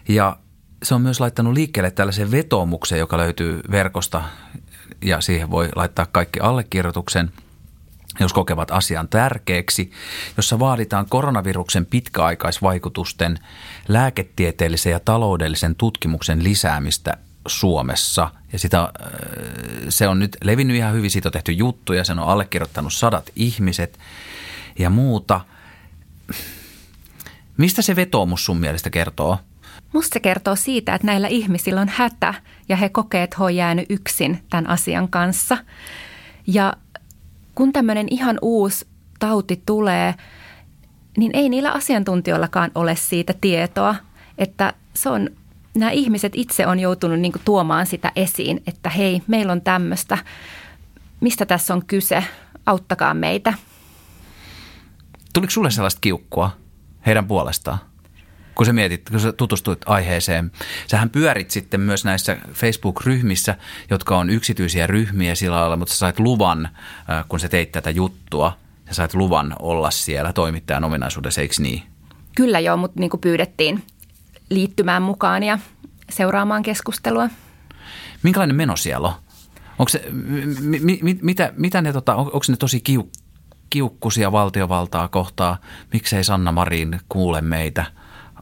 ja 0.09 0.37
se 0.83 0.95
on 0.95 1.03
myös 1.03 1.21
laittanut 1.21 1.55
liikkeelle 1.55 1.90
tällaisen 1.90 2.31
vetoomuksen, 2.31 2.99
joka 2.99 3.18
löytyy 3.18 3.61
verkosta. 3.71 4.23
Ja 5.05 5.21
siihen 5.21 5.51
voi 5.51 5.68
laittaa 5.77 6.07
kaikki 6.07 6.40
allekirjoituksen, 6.40 7.31
jos 8.21 8.33
kokevat 8.33 8.71
asian 8.71 9.09
tärkeäksi, 9.09 9.90
jossa 10.37 10.59
vaaditaan 10.59 11.07
koronaviruksen 11.09 11.87
pitkäaikaisvaikutusten 11.87 13.38
lääketieteellisen 13.88 14.92
ja 14.92 15.01
taloudellisen 15.01 15.75
tutkimuksen 15.75 16.45
lisäämistä 16.45 17.18
Suomessa. 17.46 18.31
Ja 18.52 18.59
sitä, 18.59 18.81
äh, 18.83 18.88
se 19.88 20.09
on 20.09 20.18
nyt 20.18 20.37
levinnyt 20.44 20.76
ihan 20.76 20.94
hyvin, 20.94 21.11
siitä 21.11 21.28
on 21.28 21.33
tehty 21.33 21.52
juttuja, 21.52 22.05
sen 22.05 22.18
on 22.18 22.28
allekirjoittanut 22.28 22.92
sadat 22.92 23.31
ihmiset– 23.37 23.98
ja 24.78 24.90
muuta. 24.90 25.40
Mistä 27.57 27.83
se 27.83 27.96
vetoomus 27.96 28.44
sun 28.44 28.61
mielestä 28.61 28.90
kertoo? 28.90 29.38
Musta 29.92 30.14
se 30.14 30.20
kertoo 30.20 30.57
siitä, 30.57 30.94
että 30.94 31.07
näillä 31.07 31.28
ihmisillä 31.28 31.81
on 31.81 31.88
hätä 31.88 32.35
ja 32.68 32.76
he 32.76 32.88
kokee, 32.88 33.22
että 33.22 33.37
he 33.38 33.44
on 33.44 33.57
jäänyt 33.57 33.87
yksin 33.90 34.42
tämän 34.50 34.68
asian 34.68 35.09
kanssa. 35.09 35.59
Ja 36.46 36.72
kun 37.55 37.72
tämmöinen 37.72 38.07
ihan 38.11 38.38
uusi 38.42 38.87
tauti 39.18 39.62
tulee, 39.66 40.14
niin 41.16 41.31
ei 41.35 41.48
niillä 41.48 41.72
asiantuntijoillakaan 41.72 42.70
ole 42.74 42.96
siitä 42.96 43.35
tietoa, 43.40 43.94
että 44.38 44.74
se 44.94 45.09
on, 45.09 45.31
nämä 45.75 45.91
ihmiset 45.91 46.33
itse 46.37 46.67
on 46.67 46.79
joutunut 46.79 47.21
niin 47.21 47.33
tuomaan 47.45 47.87
sitä 47.87 48.13
esiin, 48.17 48.63
että 48.67 48.91
hei, 48.91 49.23
meillä 49.27 49.53
on 49.53 49.63
tämmöistä, 49.63 50.19
mistä 51.21 51.47
tässä 51.47 51.75
on 51.75 51.87
kyse, 51.87 52.25
auttakaa 52.67 53.15
meitä– 53.15 53.55
Tuliko 55.33 55.51
sulle 55.51 55.71
sellaista 55.71 55.99
kiukkua 56.01 56.51
heidän 57.07 57.27
puolestaan? 57.27 57.79
kun 58.55 58.67
sä 58.67 58.73
mietit, 58.73 59.11
kun 59.11 59.21
sä 59.21 59.33
tutustuit 59.33 59.79
aiheeseen. 59.87 60.53
Sähän 60.87 61.11
pyörit 61.11 61.51
sitten 61.51 61.81
myös 61.81 62.05
näissä 62.05 62.37
Facebook-ryhmissä, 62.53 63.55
jotka 63.91 64.19
on 64.19 64.31
yksityisiä 64.31 64.87
ryhmiä 64.87 65.35
sillä 65.35 65.61
lailla, 65.61 65.77
mutta 65.77 65.95
sä 65.95 65.99
sait 65.99 66.19
luvan, 66.19 66.69
kun 67.29 67.41
sä 67.41 67.49
teit 67.49 67.73
tätä 67.73 67.91
juttua, 67.91 68.59
sä 68.89 68.95
sait 68.95 69.15
luvan 69.15 69.57
olla 69.59 69.91
siellä 69.91 70.33
toimittajan 70.33 70.85
ominaisuudessa, 70.85 71.41
eikö 71.41 71.55
niin? 71.59 71.83
Kyllä 72.37 72.61
joo, 72.61 72.77
mutta 72.77 73.01
niin 73.01 73.11
kuin 73.11 73.21
pyydettiin 73.21 73.83
liittymään 74.55 75.03
mukaan 75.03 75.43
ja 75.43 75.59
seuraamaan 76.11 76.62
keskustelua. 76.62 77.29
Minkälainen 78.23 78.57
meno 78.57 78.77
siellä 78.77 79.09
on? 79.09 79.15
Onko 79.79 79.88
se, 79.88 80.05
mi, 80.61 80.99
mi, 81.03 81.19
mitä, 81.23 81.53
mitä 81.57 81.83
ne, 81.83 81.93
tota, 81.93 82.15
on, 82.15 82.27
onko 82.27 82.45
ne 82.49 82.57
tosi 82.57 82.81
kiuk, 82.81 83.09
kiukkusia 83.71 84.33
valtiovaltaa 84.33 85.09
kohtaa, 85.09 85.57
miksei 85.93 86.25
Sanna 86.25 86.53
Marin 86.53 87.01
kuule 87.09 87.41
meitä? 87.41 87.85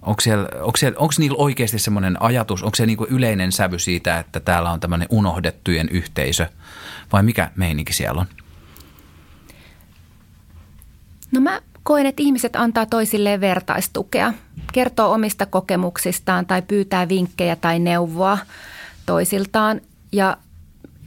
Onko, 0.02 0.20
siellä, 0.20 0.48
onko, 0.60 0.76
siellä, 0.76 0.98
onko 0.98 1.14
niillä 1.18 1.36
oikeasti 1.38 1.78
semmoinen 1.78 2.22
ajatus, 2.22 2.62
onko 2.62 2.74
se 2.74 2.86
niin 2.86 2.98
yleinen 3.10 3.52
sävy 3.52 3.78
siitä, 3.78 4.18
että 4.18 4.40
täällä 4.40 4.70
on 4.70 4.80
tämmöinen 4.80 5.08
unohdettujen 5.10 5.88
yhteisö 5.88 6.46
vai 7.12 7.22
mikä 7.22 7.50
meininki 7.56 7.92
siellä 7.92 8.20
on? 8.20 8.26
No 11.32 11.40
mä 11.40 11.60
koen, 11.82 12.06
että 12.06 12.22
ihmiset 12.22 12.56
antaa 12.56 12.86
toisilleen 12.86 13.40
vertaistukea, 13.40 14.32
kertoo 14.72 15.12
omista 15.12 15.46
kokemuksistaan 15.46 16.46
tai 16.46 16.62
pyytää 16.62 17.08
vinkkejä 17.08 17.56
tai 17.56 17.78
neuvoa 17.78 18.38
toisiltaan 19.06 19.80
ja 20.12 20.36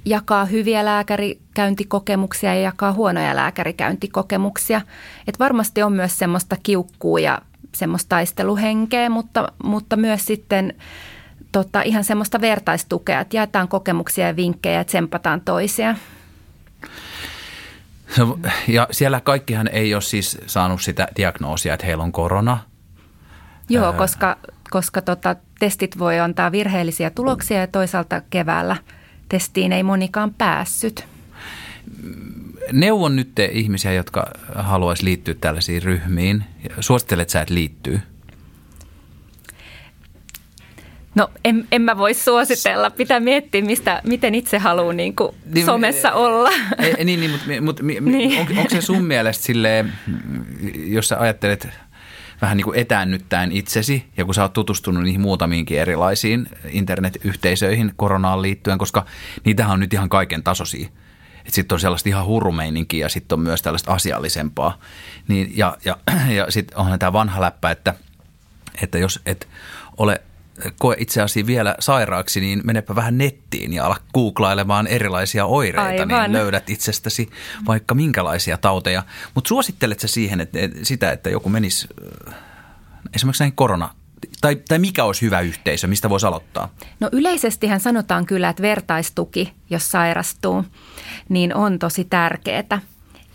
jakaa 0.05 0.45
hyviä 0.45 0.85
lääkärikäyntikokemuksia 0.85 2.55
ja 2.55 2.61
jakaa 2.61 2.93
huonoja 2.93 3.35
lääkärikäyntikokemuksia. 3.35 4.81
Et 5.27 5.39
varmasti 5.39 5.83
on 5.83 5.93
myös 5.93 6.17
semmoista 6.17 6.55
kiukkuu 6.63 7.17
ja 7.17 7.41
semmoista 7.75 8.09
taisteluhenkeä, 8.09 9.09
mutta, 9.09 9.47
mutta 9.63 9.95
myös 9.95 10.25
sitten 10.25 10.73
tota, 11.51 11.81
ihan 11.81 12.03
semmoista 12.03 12.41
vertaistukea, 12.41 13.19
että 13.19 13.37
jaetaan 13.37 13.67
kokemuksia 13.67 14.27
ja 14.27 14.35
vinkkejä 14.35 14.77
ja 14.77 14.83
tsempataan 14.83 15.41
toisia. 15.41 15.95
Ja 18.67 18.87
siellä 18.91 19.21
kaikkihan 19.21 19.67
ei 19.67 19.93
ole 19.93 20.01
siis 20.01 20.37
saanut 20.45 20.81
sitä 20.81 21.07
diagnoosia, 21.15 21.73
että 21.73 21.85
heillä 21.85 22.03
on 22.03 22.11
korona. 22.11 22.57
Joo, 23.69 23.93
koska, 23.93 24.37
koska 24.69 25.01
tota, 25.01 25.35
testit 25.59 25.99
voi 25.99 26.19
antaa 26.19 26.51
virheellisiä 26.51 27.09
tuloksia 27.09 27.59
ja 27.59 27.67
toisaalta 27.67 28.21
keväällä– 28.29 28.77
testiin 29.33 29.71
ei 29.71 29.83
monikaan 29.83 30.33
päässyt. 30.33 31.05
Neuvon 32.71 33.15
nyt 33.15 33.35
te 33.35 33.49
ihmisiä, 33.53 33.93
jotka 33.93 34.31
haluaisi 34.55 35.05
liittyä 35.05 35.33
tällaisiin 35.33 35.83
ryhmiin. 35.83 36.43
Suosittelet 36.79 37.29
sä, 37.29 37.41
että 37.41 37.53
liittyy? 37.53 37.99
No 41.15 41.29
en, 41.45 41.67
en 41.71 41.81
mä 41.81 41.97
voi 41.97 42.13
suositella. 42.13 42.89
Pitää 42.89 43.19
miettiä, 43.19 43.61
mistä, 43.61 44.01
miten 44.03 44.35
itse 44.35 44.57
haluaa 44.57 44.93
niin 44.93 45.15
kuin 45.15 45.35
niin, 45.53 45.65
somessa 45.65 46.09
e, 46.09 46.13
olla. 46.13 46.49
E, 46.77 47.03
niin, 47.03 47.19
niin, 47.19 47.31
mutta, 47.31 47.45
mutta 47.61 47.83
niin. 47.83 48.39
On, 48.39 48.57
onko 48.57 48.69
se 48.69 48.81
sun 48.81 49.05
mielestä 49.05 49.43
silleen, 49.43 49.93
jos 50.75 51.07
sä 51.07 51.19
ajattelet 51.19 51.67
vähän 52.41 52.57
niin 52.57 52.65
kuin 52.65 52.79
etäännyttäen 52.79 53.51
itsesi 53.51 54.05
ja 54.17 54.25
kun 54.25 54.33
sä 54.33 54.41
oot 54.41 54.53
tutustunut 54.53 55.03
niihin 55.03 55.21
muutamiinkin 55.21 55.79
erilaisiin 55.79 56.47
internetyhteisöihin 56.69 57.93
koronaan 57.95 58.41
liittyen, 58.41 58.77
koska 58.77 59.05
niitähän 59.45 59.73
on 59.73 59.79
nyt 59.79 59.93
ihan 59.93 60.09
kaiken 60.09 60.43
tasoisia. 60.43 60.89
Sitten 61.47 61.75
on 61.75 61.79
sellaista 61.79 62.09
ihan 62.09 62.25
hurumeininkiä 62.25 63.05
ja 63.05 63.09
sitten 63.09 63.35
on 63.35 63.43
myös 63.43 63.61
tällaista 63.61 63.93
asiallisempaa. 63.93 64.79
Niin, 65.27 65.51
ja 65.57 65.77
ja, 65.85 65.97
ja 66.37 66.51
sitten 66.51 66.77
onhan 66.77 66.99
tämä 66.99 67.13
vanha 67.13 67.41
läppä, 67.41 67.71
että, 67.71 67.93
että 68.81 68.97
jos 68.97 69.19
et 69.25 69.47
ole– 69.97 70.21
koe 70.79 70.95
itseäsi 70.99 71.47
vielä 71.47 71.75
sairaaksi, 71.79 72.41
niin 72.41 72.61
menepä 72.63 72.95
vähän 72.95 73.17
nettiin 73.17 73.73
ja 73.73 73.85
ala 73.85 73.97
googlailemaan 74.13 74.87
erilaisia 74.87 75.45
oireita, 75.45 76.05
niin 76.05 76.15
Aivan. 76.15 76.31
niin 76.31 76.41
löydät 76.41 76.69
itsestäsi 76.69 77.29
vaikka 77.67 77.95
minkälaisia 77.95 78.57
tauteja. 78.57 79.03
Mutta 79.35 79.47
suosittelet 79.47 79.99
sä 79.99 80.07
siihen, 80.07 80.41
että, 80.41 80.59
sitä, 80.83 81.11
että 81.11 81.29
joku 81.29 81.49
menisi 81.49 81.87
äh, 82.27 82.35
esimerkiksi 83.13 83.43
näihin 83.43 83.55
korona 83.55 83.89
tai, 84.41 84.55
tai 84.55 84.79
mikä 84.79 85.03
olisi 85.03 85.21
hyvä 85.21 85.39
yhteisö, 85.39 85.87
mistä 85.87 86.09
voisi 86.09 86.25
aloittaa? 86.25 86.69
No 86.99 87.09
yleisestihän 87.11 87.79
sanotaan 87.79 88.25
kyllä, 88.25 88.49
että 88.49 88.61
vertaistuki, 88.61 89.53
jos 89.69 89.91
sairastuu, 89.91 90.63
niin 91.29 91.55
on 91.55 91.79
tosi 91.79 92.05
tärkeää. 92.05 92.81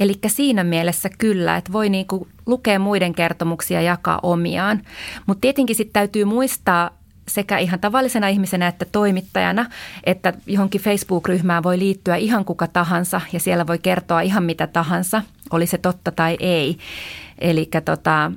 Eli 0.01 0.15
siinä 0.27 0.65
mielessä 0.65 1.09
kyllä, 1.19 1.57
että 1.57 1.73
voi 1.73 1.89
niinku 1.89 2.29
lukea 2.47 2.79
muiden 2.79 3.15
kertomuksia 3.15 3.81
ja 3.81 3.91
jakaa 3.91 4.21
omiaan. 4.23 4.83
Mutta 5.27 5.41
tietenkin 5.41 5.77
sitten 5.77 5.93
täytyy 5.93 6.25
muistaa 6.25 6.98
sekä 7.29 7.59
ihan 7.59 7.81
tavallisena 7.81 8.29
ihmisenä 8.29 8.69
että 8.69 8.85
toimittajana, 8.93 9.67
että 10.05 10.33
johonkin 10.47 10.81
Facebook-ryhmään 10.81 11.63
voi 11.63 11.79
liittyä 11.79 12.17
ihan 12.17 12.45
kuka 12.45 12.67
tahansa 12.67 13.21
ja 13.33 13.41
siellä 13.41 13.67
voi 13.67 13.79
kertoa 13.79 14.21
ihan 14.21 14.45
mitä 14.45 14.67
tahansa, 14.67 15.23
oli 15.51 15.67
se 15.67 15.79
totta 15.79 16.13
tai 16.13 16.37
ei. 16.41 16.79
Eli 17.39 17.69
tota, 17.85 18.33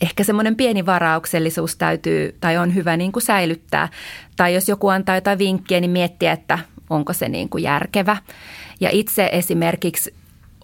ehkä 0.00 0.24
semmoinen 0.24 0.56
pieni 0.56 0.86
varauksellisuus 0.86 1.76
täytyy 1.76 2.36
tai 2.40 2.56
on 2.56 2.74
hyvä 2.74 2.96
niin 2.96 3.12
kuin 3.12 3.22
säilyttää. 3.22 3.88
Tai 4.36 4.54
jos 4.54 4.68
joku 4.68 4.88
antaa 4.88 5.14
jotain 5.14 5.38
vinkkiä, 5.38 5.80
niin 5.80 5.90
miettiä, 5.90 6.32
että 6.32 6.58
onko 6.90 7.12
se 7.12 7.28
niin 7.28 7.48
kuin 7.48 7.64
järkevä. 7.64 8.16
Ja 8.80 8.90
itse 8.92 9.30
esimerkiksi 9.32 10.14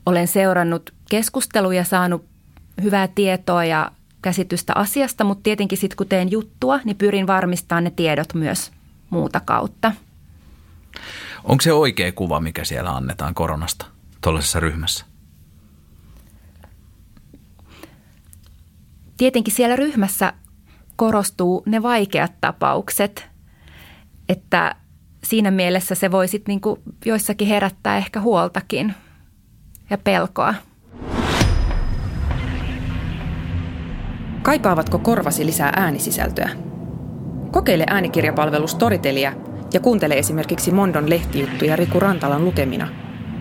olen 0.07 0.29
seurannut 0.29 0.91
keskusteluja, 1.11 1.85
saanut 1.85 2.25
hyvää 2.83 3.09
tietoa 3.09 3.65
ja 3.65 3.91
käsitystä 4.25 4.73
asiasta, 4.77 5.25
mutta 5.25 5.43
tietenkin 5.43 5.79
sitten 5.79 5.97
kun 5.97 6.09
teen 6.09 6.31
juttua, 6.31 6.81
niin 6.85 6.97
pyrin 6.97 7.27
varmistamaan 7.27 7.85
ne 7.85 7.91
tiedot 7.91 8.35
myös 8.35 8.73
muuta 9.11 9.41
kautta. 9.41 9.93
Onko 11.45 11.63
se 11.63 11.73
oikea 11.73 12.13
kuva, 12.13 12.41
mikä 12.41 12.65
siellä 12.65 12.91
annetaan 12.91 13.35
koronasta 13.35 13.87
tuollaisessa 14.21 14.61
ryhmässä? 14.61 15.05
Tietenkin 19.17 19.55
siellä 19.55 19.77
ryhmässä 19.77 20.33
korostuu 20.97 21.63
ne 21.67 21.83
vaikeat 21.83 22.33
tapaukset, 22.41 23.27
että 24.29 24.75
siinä 25.25 25.51
mielessä 25.51 25.95
se 25.95 26.11
voi 26.11 26.29
sitten 26.29 26.53
niinku 26.53 26.79
joissakin 27.05 27.49
herättää 27.49 27.97
ehkä 27.97 28.21
huoltakin 28.21 28.95
ja 29.91 29.99
pelkoa. 29.99 30.55
Kaipaavatko 34.45 34.99
korvasi 34.99 35.47
lisää 35.47 35.73
äänisisältöä? 35.77 36.51
Kokeile 37.51 37.85
äänikirjapalvelu 37.87 38.67
Storytelia 38.67 39.33
ja 39.73 39.81
kuuntele 39.81 40.15
esimerkiksi 40.15 40.71
Mondon 40.71 41.11
lehtijuttuja 41.11 41.77
Riku 41.77 42.01
Rantalan 42.01 42.45
lukemina, 42.45 42.89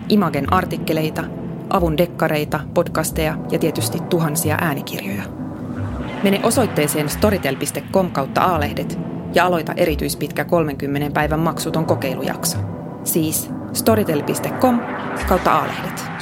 Imagen 0.08 0.52
artikkeleita, 0.52 1.24
avun 1.70 1.98
dekkareita, 1.98 2.60
podcasteja 2.74 3.36
ja 3.50 3.58
tietysti 3.58 3.98
tuhansia 4.10 4.58
äänikirjoja. 4.60 5.22
Mene 6.22 6.40
osoitteeseen 6.42 7.08
storytel.com 7.08 8.10
kautta 8.10 8.40
aalehdet 8.40 8.98
ja 9.34 9.46
aloita 9.46 9.72
erityispitkä 9.76 10.44
30 10.44 11.10
päivän 11.14 11.40
maksuton 11.40 11.86
kokeilujakso. 11.86 12.58
Siis 13.04 13.50
storytel.com 13.72 14.80
kautta 15.28 15.52
aalehdet. 15.52 16.13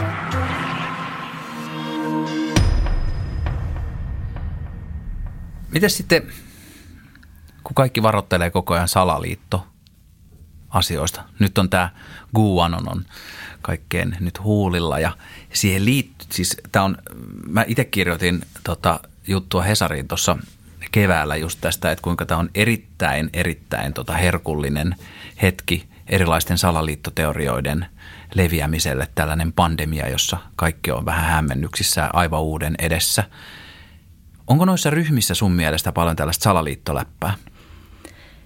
Miten 5.73 5.91
sitten, 5.91 6.23
kun 7.65 7.75
kaikki 7.75 8.03
varoittelee 8.03 8.51
koko 8.51 8.75
ajan 8.75 8.89
salaliitto 8.89 9.67
asioista. 10.71 11.25
Nyt 11.39 11.59
on 11.59 11.71
tämä 11.71 11.91
Guanon 12.35 12.89
on 12.89 13.05
kaikkeen 13.63 14.17
nyt 14.21 14.43
huulilla 14.43 14.99
ja 14.99 15.13
siihen 15.53 15.85
liittyy, 15.85 16.27
siis 16.31 16.57
tämä 16.73 16.85
on, 16.85 16.99
mä 17.49 17.65
itse 17.69 17.85
kirjoitin 17.85 18.43
tota 18.65 19.01
juttua 19.27 19.63
Hesariin 19.63 20.09
tuossa 20.09 20.37
keväällä 20.93 21.37
just 21.37 21.59
tästä, 21.61 21.91
että 21.91 22.03
kuinka 22.03 22.27
tämä 22.27 22.41
on 22.41 22.51
erittäin, 22.55 23.31
erittäin 23.33 23.93
tota 23.93 24.13
herkullinen 24.13 24.95
hetki 25.43 25.89
erilaisten 26.07 26.59
salaliittoteorioiden 26.59 27.87
leviämiselle, 28.35 29.09
tällainen 29.15 29.53
pandemia, 29.53 30.09
jossa 30.09 30.37
kaikki 30.57 30.91
on 30.91 31.05
vähän 31.05 31.31
hämmennyksissä 31.31 32.11
aivan 32.13 32.41
uuden 32.41 32.75
edessä– 32.79 33.25
Onko 34.47 34.65
noissa 34.65 34.91
ryhmissä 34.91 35.35
sun 35.35 35.53
mielestä 35.53 35.93
paljon 35.93 36.17
tällaista 36.17 36.43
salaliittoläppää? 36.43 37.35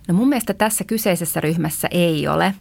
No 0.09 0.15
mun 0.15 0.29
mielestä 0.29 0.55
tässä 0.55 0.85
kyseisessä 0.85 1.41
ryhmässä 1.41 1.89
ei 1.91 2.29
ole. 2.29 2.55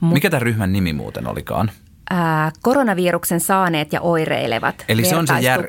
Mut, 0.00 0.12
Mikä 0.12 0.30
tämän 0.30 0.42
ryhmän 0.42 0.72
nimi 0.72 0.92
muuten 0.92 1.26
olikaan? 1.26 1.70
Ää, 2.10 2.52
koronaviruksen 2.62 3.40
saaneet 3.40 3.92
ja 3.92 4.00
oireilevat 4.00 4.84
eli 4.88 5.04
se 5.04 5.16
on 5.16 5.26
se 5.26 5.40
jär... 5.40 5.64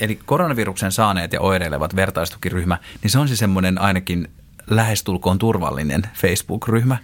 Eli 0.00 0.18
koronaviruksen 0.24 0.92
saaneet 0.92 1.32
ja 1.32 1.40
oireilevat 1.40 1.96
vertaistukiryhmä, 1.96 2.78
niin 3.02 3.10
se 3.10 3.18
on 3.18 3.28
se 3.28 3.36
semmoinen 3.36 3.80
ainakin 3.80 4.28
lähestulkoon 4.70 5.38
turvallinen 5.38 6.02
Facebook-ryhmä. 6.14 6.96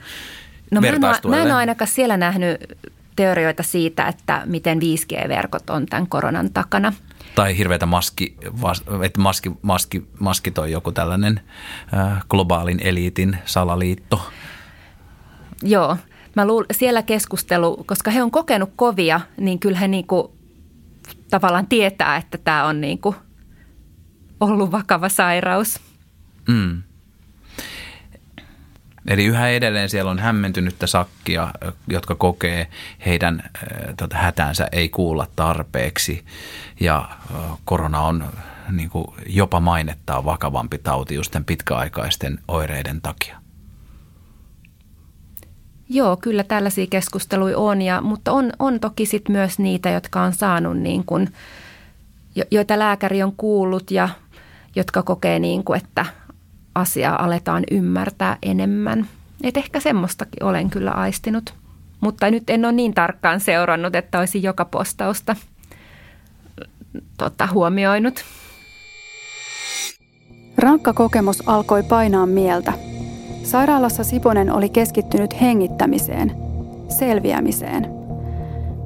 No 0.70 0.80
mä 0.80 0.86
en, 0.86 1.04
ole, 1.04 1.18
mä 1.28 1.36
en 1.36 1.46
ole 1.46 1.52
ainakaan 1.52 1.88
siellä 1.88 2.16
nähnyt 2.16 2.78
teorioita 3.16 3.62
siitä, 3.62 4.08
että 4.08 4.42
miten 4.44 4.78
5G-verkot 4.78 5.70
on 5.70 5.86
tämän 5.86 6.06
koronan 6.06 6.50
takana– 6.50 6.92
tai 7.34 7.58
hirveätä 7.58 7.86
maski, 7.86 8.36
että 9.02 9.20
maski, 9.20 9.52
maski, 9.62 10.06
maski 10.20 10.50
toi 10.50 10.72
joku 10.72 10.92
tällainen 10.92 11.40
äh, 11.94 12.22
globaalin 12.28 12.80
eliitin 12.82 13.38
salaliitto. 13.44 14.30
Joo, 15.62 15.96
mä 16.36 16.46
luul, 16.46 16.64
siellä 16.72 17.02
keskustelu, 17.02 17.84
koska 17.86 18.10
he 18.10 18.22
on 18.22 18.30
kokenut 18.30 18.70
kovia, 18.76 19.20
niin 19.36 19.58
kyllä 19.58 19.78
he 19.78 19.88
niinku 19.88 20.36
tavallaan 21.30 21.66
tietää, 21.66 22.16
että 22.16 22.38
tämä 22.38 22.66
on 22.66 22.80
niinku 22.80 23.14
ollut 24.40 24.72
vakava 24.72 25.08
sairaus. 25.08 25.80
Mm. 26.48 26.82
Eli 29.08 29.24
yhä 29.24 29.48
edelleen 29.48 29.88
siellä 29.88 30.10
on 30.10 30.18
hämmentynyttä 30.18 30.86
sakkia, 30.86 31.50
jotka 31.88 32.14
kokee 32.14 32.66
heidän 33.06 33.42
tota, 33.96 34.16
hätänsä 34.16 34.68
ei 34.72 34.88
kuulla 34.88 35.26
tarpeeksi 35.36 36.24
ja 36.80 37.08
korona 37.64 38.00
on 38.00 38.24
niin 38.70 38.90
kuin 38.90 39.06
jopa 39.26 39.60
mainettaa 39.60 40.24
vakavampi 40.24 40.78
tauti 40.78 41.14
just 41.14 41.36
pitkäaikaisten 41.46 42.38
oireiden 42.48 43.00
takia. 43.00 43.36
Joo, 45.88 46.16
kyllä 46.16 46.44
tällaisia 46.44 46.86
keskusteluja 46.90 47.58
on, 47.58 47.82
ja, 47.82 48.00
mutta 48.00 48.32
on, 48.32 48.52
on 48.58 48.80
toki 48.80 49.06
sit 49.06 49.28
myös 49.28 49.58
niitä, 49.58 49.90
jotka 49.90 50.22
on 50.22 50.32
saanut, 50.32 50.78
niin 50.78 51.04
kuin, 51.04 51.28
joita 52.50 52.78
lääkäri 52.78 53.22
on 53.22 53.32
kuullut 53.36 53.90
ja 53.90 54.08
jotka 54.76 55.02
kokee, 55.02 55.38
niin 55.38 55.64
kuin, 55.64 55.80
että 55.82 56.06
asiaa 56.74 57.24
aletaan 57.24 57.64
ymmärtää 57.70 58.36
enemmän. 58.42 59.06
Et 59.42 59.56
ehkä 59.56 59.80
semmoistakin 59.80 60.44
olen 60.44 60.70
kyllä 60.70 60.90
aistinut, 60.90 61.54
mutta 62.00 62.30
nyt 62.30 62.50
en 62.50 62.64
ole 62.64 62.72
niin 62.72 62.94
tarkkaan 62.94 63.40
seurannut, 63.40 63.94
että 63.96 64.18
olisi 64.18 64.42
joka 64.42 64.64
postausta 64.64 65.36
tota, 67.16 67.48
huomioinut. 67.52 68.24
Rankka 70.58 70.92
kokemus 70.92 71.48
alkoi 71.48 71.82
painaa 71.82 72.26
mieltä. 72.26 72.72
Sairaalassa 73.42 74.04
Siponen 74.04 74.52
oli 74.52 74.68
keskittynyt 74.68 75.40
hengittämiseen, 75.40 76.32
selviämiseen. 76.88 77.86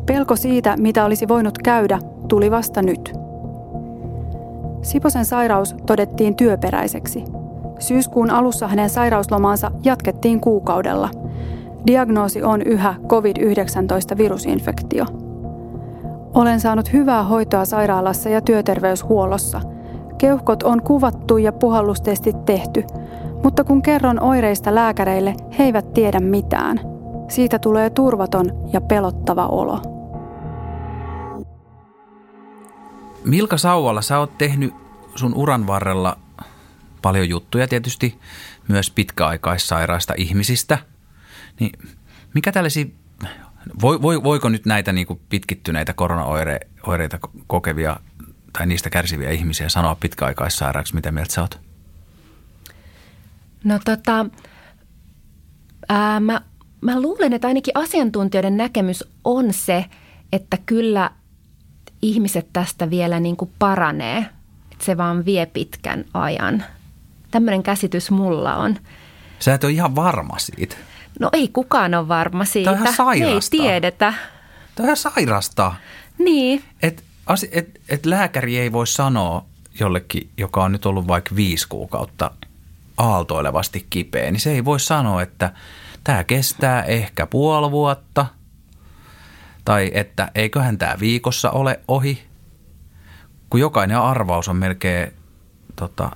Pelko 0.07 0.37
siitä, 0.37 0.77
mitä 0.77 1.05
olisi 1.05 1.29
voinut 1.29 1.59
käydä, 1.59 1.99
tuli 2.29 2.51
vasta 2.51 2.83
nyt. 2.83 3.12
Siposen 4.83 5.25
sairaus 5.25 5.75
todettiin 5.87 6.37
työperäiseksi– 6.37 7.25
Syyskuun 7.78 8.30
alussa 8.30 8.68
hänen 8.68 8.90
sairauslomaansa 8.90 9.70
jatkettiin 9.84 10.40
kuukaudella. 10.40 11.10
diagnoosi 11.87 12.42
on 12.42 12.62
yhä 12.62 12.94
COVID-19-virusinfektio. 13.06 15.04
Olen 16.34 16.60
saanut 16.60 16.92
hyvää 16.92 17.22
hoitoa 17.22 17.64
sairaalassa 17.64 18.28
ja 18.28 18.40
työterveyshuollossa. 18.40 19.60
Keuhkot 20.18 20.62
on 20.62 20.82
kuvattu 20.82 21.37
ja 21.37 21.52
puhallustestit 21.52 22.44
tehty, 22.44 22.84
mutta 23.42 23.64
kun 23.64 23.82
kerron 23.82 24.22
oireista 24.22 24.74
lääkäreille, 24.74 25.34
he 25.58 25.64
eivät 25.64 25.92
tiedä 25.92 26.20
mitään. 26.20 26.80
Siitä 27.28 27.58
tulee 27.58 27.90
turvaton 27.90 28.46
ja 28.72 28.80
pelottava 28.80 29.46
olo. 29.46 29.78
Milka 33.24 33.56
Sauvala, 33.56 34.02
sä 34.02 34.18
oot 34.18 34.38
tehnyt 34.38 34.74
sun 35.14 35.34
uran 35.34 35.66
varrella 35.66 36.16
paljon 37.05 37.29
juttuja 37.29 37.69
tietysti 37.69 38.19
myös 38.69 38.90
pitkäaikaissairaista 38.90 40.14
ihmisistä. 40.17 40.79
Niin 41.61 41.73
mikä 42.35 42.53
tällaisia, 42.53 42.85
voi, 43.81 44.03
voi, 44.03 44.23
voiko 44.23 44.49
nyt 44.49 44.67
näitä 44.67 44.93
niin 44.93 45.07
kuin 45.07 45.21
pitkittyneitä 45.29 45.93
koronaoireita 45.93 47.19
kokevia 47.47 47.97
tai 48.53 48.67
niistä 48.67 48.90
kärsiviä 48.90 49.31
ihmisiä 49.31 49.69
sanoa 49.69 49.95
pitkäaikaissairaaksi? 49.95 50.95
Mitä 50.95 51.12
mieltä 51.12 51.33
sä 51.33 51.40
oot? 51.40 51.61
No 53.64 53.81
tota, 53.85 54.27
ää, 55.88 56.21
mä, 56.21 56.40
mä 56.81 57.01
luulen, 57.01 57.33
että 57.33 57.49
ainakin 57.49 57.77
asiantuntijoiden 57.77 58.57
näkemys 58.57 59.05
on 59.25 59.53
se, 59.53 59.85
että 60.33 60.59
kyllä 60.67 61.11
ihmiset 62.03 62.49
tästä 62.53 62.90
vielä 62.90 63.21
niin 63.21 63.37
kuin 63.37 63.51
paranee. 63.59 64.27
Että 64.73 64.85
se 64.85 64.97
vaan 64.97 65.25
vie 65.25 65.47
pitkän 65.47 66.05
ajan. 66.14 66.64
Tämmöinen 67.35 67.62
käsitys 67.62 68.11
mulla 68.11 68.57
on. 68.57 68.77
Sä 69.38 69.55
et 69.55 69.64
ole 69.64 69.73
ihan 69.73 69.97
varma 69.97 70.38
siitä. 70.38 70.77
No 71.20 71.31
ei 71.33 71.49
kukaan 71.49 71.94
ole 71.94 72.09
varma 72.09 72.44
siitä. 72.44 72.70
Tämä 72.70 72.81
on 72.81 72.87
ihan 72.87 72.94
sairasta. 72.94 73.57
ei 73.57 73.61
tiedetä. 73.61 74.14
Tämä 74.75 74.85
on 74.85 74.85
ihan 74.85 74.97
sairasta. 74.97 75.75
Niin. 76.18 76.64
Et, 76.83 77.05
et, 77.53 77.81
et 77.88 78.07
lääkäri 78.07 78.59
ei 78.59 78.73
voi 78.73 78.87
sanoa 78.87 79.44
jollekin, 79.81 80.31
joka 80.37 80.64
on 80.64 80.73
nyt 80.73 80.87
ollut 80.87 81.09
vaikka 81.09 81.37
viisi 81.37 81.68
kuukautta 81.68 82.31
aaltoilevasti 82.99 83.87
kipeä, 83.90 84.31
niin 84.31 84.40
se 84.40 84.51
ei 84.51 84.64
voi 84.64 84.81
sanoa, 84.81 85.23
että 85.23 85.53
tämä 86.05 86.25
kestää 86.25 86.83
ehkä 86.83 87.27
puoli 87.27 87.70
vuotta 87.70 88.27
tai 89.64 89.90
että 89.94 90.31
eiköhän 90.35 90.79
tämä 90.79 90.97
viikossa 91.01 91.51
ole 91.51 91.81
ohi, 91.88 92.23
kun 93.51 93.61
jokainen 93.61 93.99
arvaus 93.99 94.49
on 94.49 94.57
melkein 94.57 95.12
tota, 95.77 96.11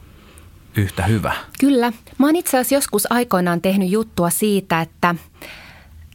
yhtä 0.79 1.03
hyvä. 1.03 1.33
Kyllä. 1.61 1.93
Mä 2.19 2.27
oon 2.27 2.37
itse 2.37 2.59
asiassa 2.59 2.75
joskus 2.75 3.13
aikoinaan 3.13 3.61
tehnyt 3.61 3.91
juttua 3.91 4.31
siitä, 4.31 4.81
että 4.81 5.15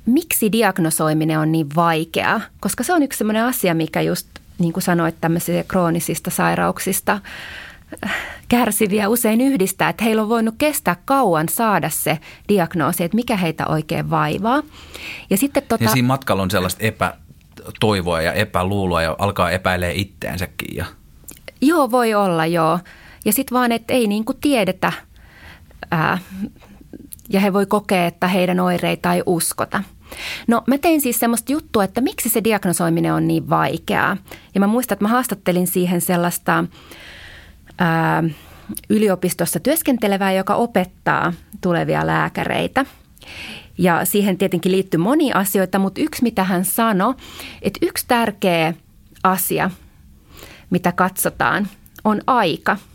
miksi 0.05 0.51
diagnosoiminen 0.51 1.39
on 1.39 1.51
niin 1.51 1.67
vaikeaa, 1.75 2.41
koska 2.59 2.83
se 2.83 2.93
on 2.93 3.03
yksi 3.03 3.17
sellainen 3.17 3.43
asia, 3.43 3.73
mikä 3.73 4.01
just 4.01 4.27
niin 4.59 4.73
kuin 4.73 4.83
sanoit 4.83 5.15
tämmöisistä 5.21 5.63
kroonisista 5.67 6.29
sairauksista 6.29 7.19
äh, 8.05 8.15
kärsiviä 8.47 9.09
usein 9.09 9.41
yhdistää, 9.41 9.89
että 9.89 10.03
heillä 10.03 10.21
on 10.21 10.29
voinut 10.29 10.55
kestää 10.57 10.95
kauan 11.05 11.49
saada 11.49 11.89
se 11.89 12.19
diagnoosi, 12.49 13.03
että 13.03 13.15
mikä 13.15 13.37
heitä 13.37 13.67
oikein 13.67 14.09
vaivaa. 14.09 14.63
Ja 15.29 15.37
sitten 15.37 15.63
tota... 15.67 15.83
Ja 15.83 15.89
siinä 15.89 16.07
matkalla 16.07 16.43
on 16.43 16.51
sellaista 16.51 16.83
epätoivoa 16.83 18.21
ja 18.21 18.33
epäluuloa 18.33 19.01
ja 19.01 19.15
alkaa 19.19 19.51
epäilee 19.51 19.93
itteensäkin. 19.95 20.75
Ja... 20.77 20.85
Joo, 21.61 21.91
voi 21.91 22.13
olla 22.13 22.45
joo. 22.45 22.79
Ja 23.25 23.33
sitten 23.33 23.55
vaan, 23.55 23.71
että 23.71 23.93
ei 23.93 24.07
niin 24.07 24.25
kuin 24.25 24.37
tiedetä 24.41 24.93
ää, 25.91 26.17
ja 27.29 27.39
he 27.39 27.53
voi 27.53 27.65
kokea, 27.65 28.07
että 28.07 28.27
heidän 28.27 28.59
oireita 28.59 29.13
ei 29.13 29.23
uskota. 29.25 29.83
No 30.47 30.63
mä 30.67 30.77
tein 30.77 31.01
siis 31.01 31.19
semmoista 31.19 31.51
juttua, 31.51 31.83
että 31.83 32.01
miksi 32.01 32.29
se 32.29 32.43
diagnosoiminen 32.43 33.13
on 33.13 33.27
niin 33.27 33.49
vaikeaa. 33.49 34.17
Ja 34.53 34.59
mä 34.59 34.67
muistan, 34.67 34.95
että 34.95 35.05
mä 35.05 35.09
haastattelin 35.09 35.67
siihen 35.67 36.01
sellaista 36.01 36.65
ää, 37.79 38.23
yliopistossa 38.89 39.59
työskentelevää, 39.59 40.33
joka 40.33 40.55
opettaa 40.55 41.33
tulevia 41.61 42.07
lääkäreitä. 42.07 42.85
Ja 43.77 44.05
siihen 44.05 44.37
tietenkin 44.37 44.71
liittyy 44.71 44.97
monia 44.97 45.37
asioita, 45.37 45.79
mutta 45.79 46.01
yksi 46.01 46.23
mitä 46.23 46.43
hän 46.43 46.65
sanoi, 46.65 47.15
että 47.61 47.79
yksi 47.81 48.05
tärkeä 48.07 48.73
asia, 49.23 49.69
mitä 50.69 50.91
katsotaan, 50.91 51.67
on 52.03 52.21
aika– 52.27 52.77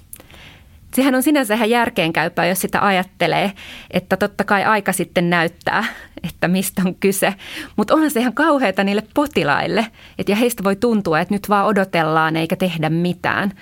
Sehän 0.95 1.15
on 1.15 1.23
sinänsä 1.23 1.55
ihan 1.55 1.71
järkeenkäypää, 1.71 2.47
jos 2.47 2.61
sitä 2.61 2.87
ajattelee, 2.87 3.53
että 3.91 4.17
totta 4.17 4.45
kai 4.45 4.65
aika 4.65 4.93
sitten 4.93 5.31
näyttää, 5.31 5.85
että 6.23 6.49
mistä 6.49 6.83
on 6.87 6.95
kyse. 6.95 7.35
Mutta 7.77 7.95
onhan 7.95 8.11
se 8.11 8.21
ihan 8.21 8.33
kauheata 8.33 8.85
niille 8.85 9.03
potilaille, 9.15 9.87
että 10.19 10.33
ja 10.33 10.37
heistä 10.37 10.65
voi 10.65 10.77
tuntua, 10.77 11.21
että 11.21 11.35
nyt 11.35 11.49
vaan 11.49 11.67
odotellaan 11.67 12.37
eikä 12.37 12.57
tehdä 12.57 12.91
mitään. 12.91 13.53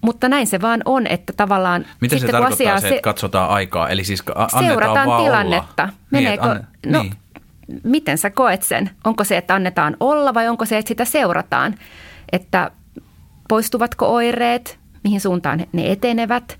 Mutta 0.00 0.28
näin 0.28 0.46
se 0.46 0.60
vaan 0.60 0.82
on, 0.84 1.06
että 1.06 1.32
tavallaan... 1.36 1.86
Miten 2.00 2.20
se 2.20 2.28
tarkoittaa 2.28 2.80
se, 2.80 2.88
että 2.88 3.00
katsotaan 3.02 3.50
aikaa? 3.50 3.88
Eli 3.88 4.04
siis 4.04 4.22
annetaan 4.34 4.64
Seurataan 4.64 5.08
vaan 5.08 5.24
tilannetta. 5.24 5.82
Olla. 5.82 5.92
Meneekö, 6.10 6.42
niin, 6.44 6.50
anne, 6.50 6.64
no, 6.86 7.02
niin. 7.02 7.14
miten 7.84 8.18
sä 8.18 8.30
koet 8.30 8.62
sen? 8.62 8.90
Onko 9.04 9.24
se, 9.24 9.36
että 9.36 9.54
annetaan 9.54 9.96
olla 10.00 10.34
vai 10.34 10.48
onko 10.48 10.64
se, 10.64 10.78
että 10.78 10.88
sitä 10.88 11.04
seurataan? 11.04 11.74
Että 12.32 12.70
poistuvatko 13.48 14.14
oireet, 14.14 14.78
mihin 15.04 15.20
suuntaan 15.20 15.66
ne 15.72 15.92
etenevät, 15.92 16.58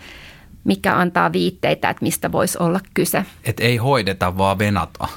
mikä 0.65 0.97
antaa 0.97 1.33
viitteitä, 1.33 1.91
että 1.91 2.05
mistä 2.05 2.33
voisi 2.33 2.59
olla 2.59 2.81
kyse. 2.95 3.25
Et 3.45 3.61
ei 3.61 3.77
hoideta, 3.77 4.39
vaan 4.39 4.59
venata. 4.59 5.09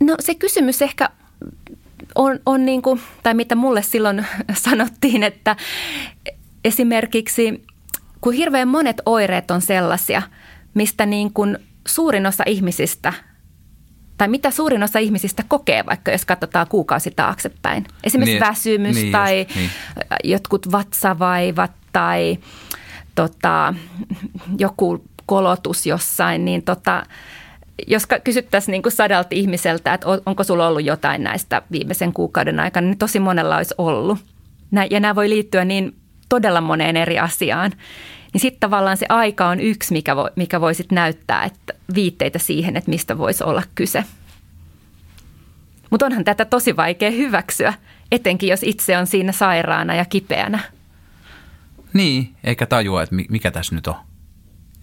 No 0.00 0.14
se 0.20 0.34
kysymys 0.34 0.82
ehkä 0.82 1.10
on, 2.14 2.40
on 2.46 2.66
niin 2.66 2.82
kuin, 2.82 3.00
tai 3.22 3.34
mitä 3.34 3.54
mulle 3.54 3.82
silloin 3.82 4.26
sanottiin, 4.54 5.22
että 5.22 5.56
esimerkiksi 6.64 7.64
kun 8.20 8.32
hirveän 8.32 8.68
monet 8.68 9.02
oireet 9.06 9.50
on 9.50 9.60
sellaisia, 9.60 10.22
mistä 10.74 11.06
niin 11.06 11.32
kuin 11.32 11.58
suurin 11.86 12.26
osa 12.26 12.44
ihmisistä– 12.46 13.12
tai 14.18 14.28
mitä 14.28 14.50
suurin 14.50 14.82
osa 14.82 14.98
ihmisistä 14.98 15.44
kokee, 15.48 15.86
vaikka 15.86 16.12
jos 16.12 16.24
katsotaan 16.24 16.66
kuukausi 16.68 17.10
taaksepäin. 17.10 17.86
Esimerkiksi 18.04 18.38
niin, 18.38 18.48
väsymys 18.48 18.96
niin 18.96 19.12
tai 19.12 19.38
just, 19.38 19.56
niin. 19.56 19.70
jotkut 20.24 20.72
vatsavaivat 20.72 21.70
tai 21.92 22.38
tota, 23.14 23.74
joku 24.58 25.04
kolotus 25.26 25.86
jossain, 25.86 26.44
niin 26.44 26.62
tota, 26.62 27.02
jos 27.86 28.06
kysyttäisiin 28.24 28.72
niin 28.72 28.82
kuin 28.82 28.92
sadalta 28.92 29.28
ihmiseltä, 29.30 29.94
että 29.94 30.06
onko 30.26 30.44
sulla 30.44 30.66
ollut 30.66 30.84
jotain 30.84 31.24
näistä 31.24 31.62
viimeisen 31.70 32.12
kuukauden 32.12 32.60
aikana, 32.60 32.86
niin 32.86 32.98
tosi 32.98 33.20
monella 33.20 33.56
olisi 33.56 33.74
ollut. 33.78 34.18
Ja 34.90 35.00
nämä 35.00 35.14
voi 35.14 35.28
liittyä 35.28 35.64
niin 35.64 35.94
todella 36.28 36.60
moneen 36.60 36.96
eri 36.96 37.18
asiaan 37.18 37.72
niin 38.36 38.40
sitten 38.40 38.60
tavallaan 38.60 38.96
se 38.96 39.06
aika 39.08 39.48
on 39.48 39.60
yksi, 39.60 39.92
mikä 39.92 40.16
voi, 40.16 40.30
mikä 40.36 40.60
voi 40.60 40.74
sit 40.74 40.92
näyttää 40.92 41.44
että 41.44 41.72
viitteitä 41.94 42.38
siihen, 42.38 42.76
että 42.76 42.90
mistä 42.90 43.18
voisi 43.18 43.44
olla 43.44 43.62
kyse. 43.74 44.04
Mutta 45.90 46.06
onhan 46.06 46.24
tätä 46.24 46.44
tosi 46.44 46.76
vaikea 46.76 47.10
hyväksyä, 47.10 47.74
etenkin 48.12 48.48
jos 48.48 48.62
itse 48.62 48.98
on 48.98 49.06
siinä 49.06 49.32
sairaana 49.32 49.94
ja 49.94 50.04
kipeänä. 50.04 50.60
Niin, 51.92 52.34
eikä 52.44 52.66
tajua, 52.66 53.02
että 53.02 53.16
mikä 53.28 53.50
tässä 53.50 53.74
nyt 53.74 53.86
on. 53.86 53.94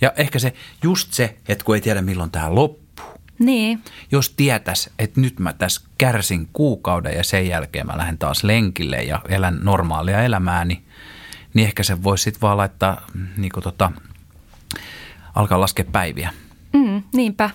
Ja 0.01 0.13
ehkä 0.15 0.39
se, 0.39 0.53
just 0.83 1.13
se, 1.13 1.37
että 1.47 1.65
kun 1.65 1.75
ei 1.75 1.81
tiedä 1.81 2.01
milloin 2.01 2.31
tämä 2.31 2.55
loppuu. 2.55 3.05
Niin. 3.39 3.81
Jos 4.11 4.29
tietäisi, 4.29 4.91
että 4.99 5.21
nyt 5.21 5.39
mä 5.39 5.53
tässä 5.53 5.81
kärsin 5.97 6.49
kuukauden 6.53 7.17
ja 7.17 7.23
sen 7.23 7.47
jälkeen 7.47 7.87
mä 7.87 7.97
lähden 7.97 8.17
taas 8.17 8.43
lenkille 8.43 9.03
ja 9.03 9.21
elän 9.29 9.59
normaalia 9.61 10.23
elämää, 10.23 10.65
niin 10.65 10.85
niin 11.53 11.67
ehkä 11.67 11.83
se 11.83 12.03
voisi 12.03 12.23
sitten 12.23 12.41
vaan 12.41 12.57
laittaa, 12.57 13.01
niin 13.37 13.51
kuin 13.51 13.63
tota, 13.63 13.91
alkaa 15.35 15.59
laskea 15.59 15.85
päiviä. 15.91 16.29
Mm, 16.73 17.03
niinpä. 17.13 17.49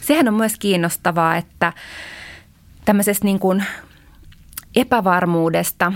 Sehän 0.00 0.28
on 0.28 0.34
myös 0.34 0.58
kiinnostavaa, 0.58 1.36
että 1.36 1.72
tämmöisestä 2.84 3.24
niin 3.24 3.38
kuin 3.38 3.64
epävarmuudesta, 4.76 5.92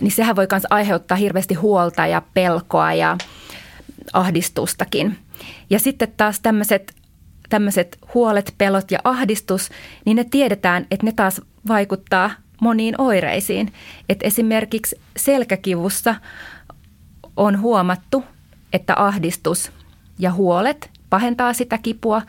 niin 0.00 0.12
sehän 0.12 0.36
voi 0.36 0.46
myös 0.52 0.66
aiheuttaa 0.70 1.16
hirveästi 1.16 1.54
huolta 1.54 2.06
ja 2.06 2.22
pelkoa 2.34 2.92
ja 2.92 3.16
ahdistustakin. 4.12 5.18
Ja 5.70 5.78
sitten 5.78 6.12
taas 6.16 6.40
tämmöiset 6.40 6.94
tämmöiset 7.50 7.98
huolet, 8.14 8.54
pelot 8.58 8.90
ja 8.90 8.98
ahdistus, 9.04 9.70
niin 10.04 10.16
ne 10.16 10.24
tiedetään, 10.24 10.86
että 10.90 11.06
ne 11.06 11.12
taas 11.12 11.40
vaikuttaa 11.68 12.30
moniin 12.60 12.94
oireisiin. 13.00 13.72
Et 14.08 14.18
esimerkiksi 14.22 15.00
selkäkivussa 15.16 16.14
on 17.36 17.60
huomattu, 17.60 18.24
että 18.72 18.94
ahdistus 18.96 19.72
ja 20.18 20.32
huolet 20.32 20.90
pahentaa 21.10 21.52
sitä 21.52 21.78
kipua 21.78 22.22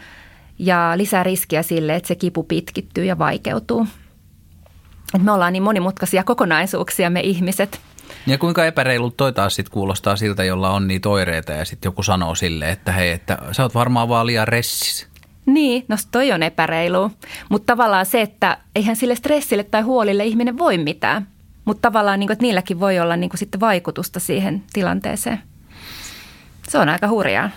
ja 0.60 0.94
lisää 0.96 1.24
riskiä 1.24 1.64
sille, 1.64 1.96
että 1.96 2.08
se 2.08 2.16
kipu 2.16 2.44
pitkittyy 2.44 3.06
ja 3.06 3.18
vaikeutuu. 3.18 3.88
Et 5.14 5.24
me 5.24 5.32
ollaan 5.32 5.54
niin 5.54 5.64
monimutkaisia 5.64 6.24
kokonaisuuksia 6.24 7.10
me 7.10 7.20
ihmiset. 7.20 7.82
Ja 8.28 8.38
kuinka 8.38 8.66
epäreilut 8.66 9.18
toi 9.18 9.34
taas 9.34 9.56
sit 9.56 9.70
kuulostaa 9.70 10.16
siltä, 10.16 10.44
jolla 10.44 10.70
on 10.70 10.88
niitä 10.88 11.10
oireita 11.10 11.52
ja 11.52 11.66
sitten 11.66 11.90
joku 11.90 12.04
sanoo 12.04 12.36
sille, 12.36 12.72
että 12.72 12.92
hei, 12.92 13.12
että 13.12 13.38
sä 13.52 13.64
oot 13.64 13.76
varmaan 13.76 14.10
vaan 14.10 14.26
liian 14.26 14.48
ressis. 14.48 15.11
Niin, 15.54 15.86
no 15.88 15.96
toi 16.12 16.32
on 16.32 16.44
epäreilu. 16.44 17.12
Mutta 17.50 17.74
tavallaan 17.74 18.06
se, 18.06 18.22
että 18.22 18.58
eihän 18.76 18.96
sille 18.96 19.16
stressille 19.16 19.64
tai 19.64 19.82
huolille 19.82 20.26
ihminen 20.26 20.58
voi 20.58 20.78
mitään. 20.78 21.28
Mutta 21.66 21.82
tavallaan, 21.82 22.20
niin 22.20 22.28
kuin, 22.28 22.34
että 22.34 22.44
niilläkin 22.44 22.80
voi 22.80 23.00
olla 23.00 23.16
niin 23.16 23.30
kuin, 23.30 23.38
sitten 23.38 23.60
vaikutusta 23.60 24.20
siihen 24.20 24.64
tilanteeseen. 24.74 25.40
Se 26.70 26.78
on 26.78 26.90
aika 26.90 27.08
hurjaa. 27.08 27.50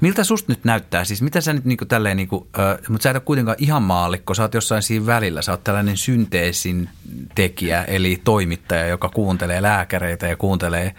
Miltä 0.00 0.24
susta 0.24 0.52
nyt 0.52 0.64
näyttää? 0.64 1.04
Siis 1.04 1.22
mitä 1.22 1.40
sä 1.40 1.52
nyt 1.52 1.64
niin 1.64 1.78
kuin 1.78 1.88
tälleen, 1.88 2.16
niin 2.16 2.28
kuin, 2.28 2.46
äh, 2.58 2.78
mutta 2.88 3.02
sä 3.02 3.10
et 3.10 3.16
ole 3.16 3.22
kuitenkaan 3.24 3.56
ihan 3.60 3.82
maallikko, 3.82 4.34
sä 4.34 4.42
oot 4.42 4.54
jossain 4.54 4.82
siinä 4.82 5.06
välillä. 5.06 5.42
Sä 5.42 5.52
oot 5.52 5.64
tällainen 5.64 5.96
synteesin 5.96 6.88
tekijä, 7.34 7.84
eli 7.84 8.20
toimittaja, 8.24 8.86
joka 8.86 9.08
kuuntelee 9.08 9.62
lääkäreitä 9.62 10.26
ja 10.26 10.36
kuuntelee 10.36 10.94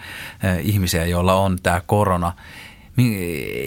äh, 0.45 0.57
ihmisiä, 0.61 1.05
joilla 1.05 1.34
on 1.34 1.57
tämä 1.63 1.82
korona. 1.86 2.34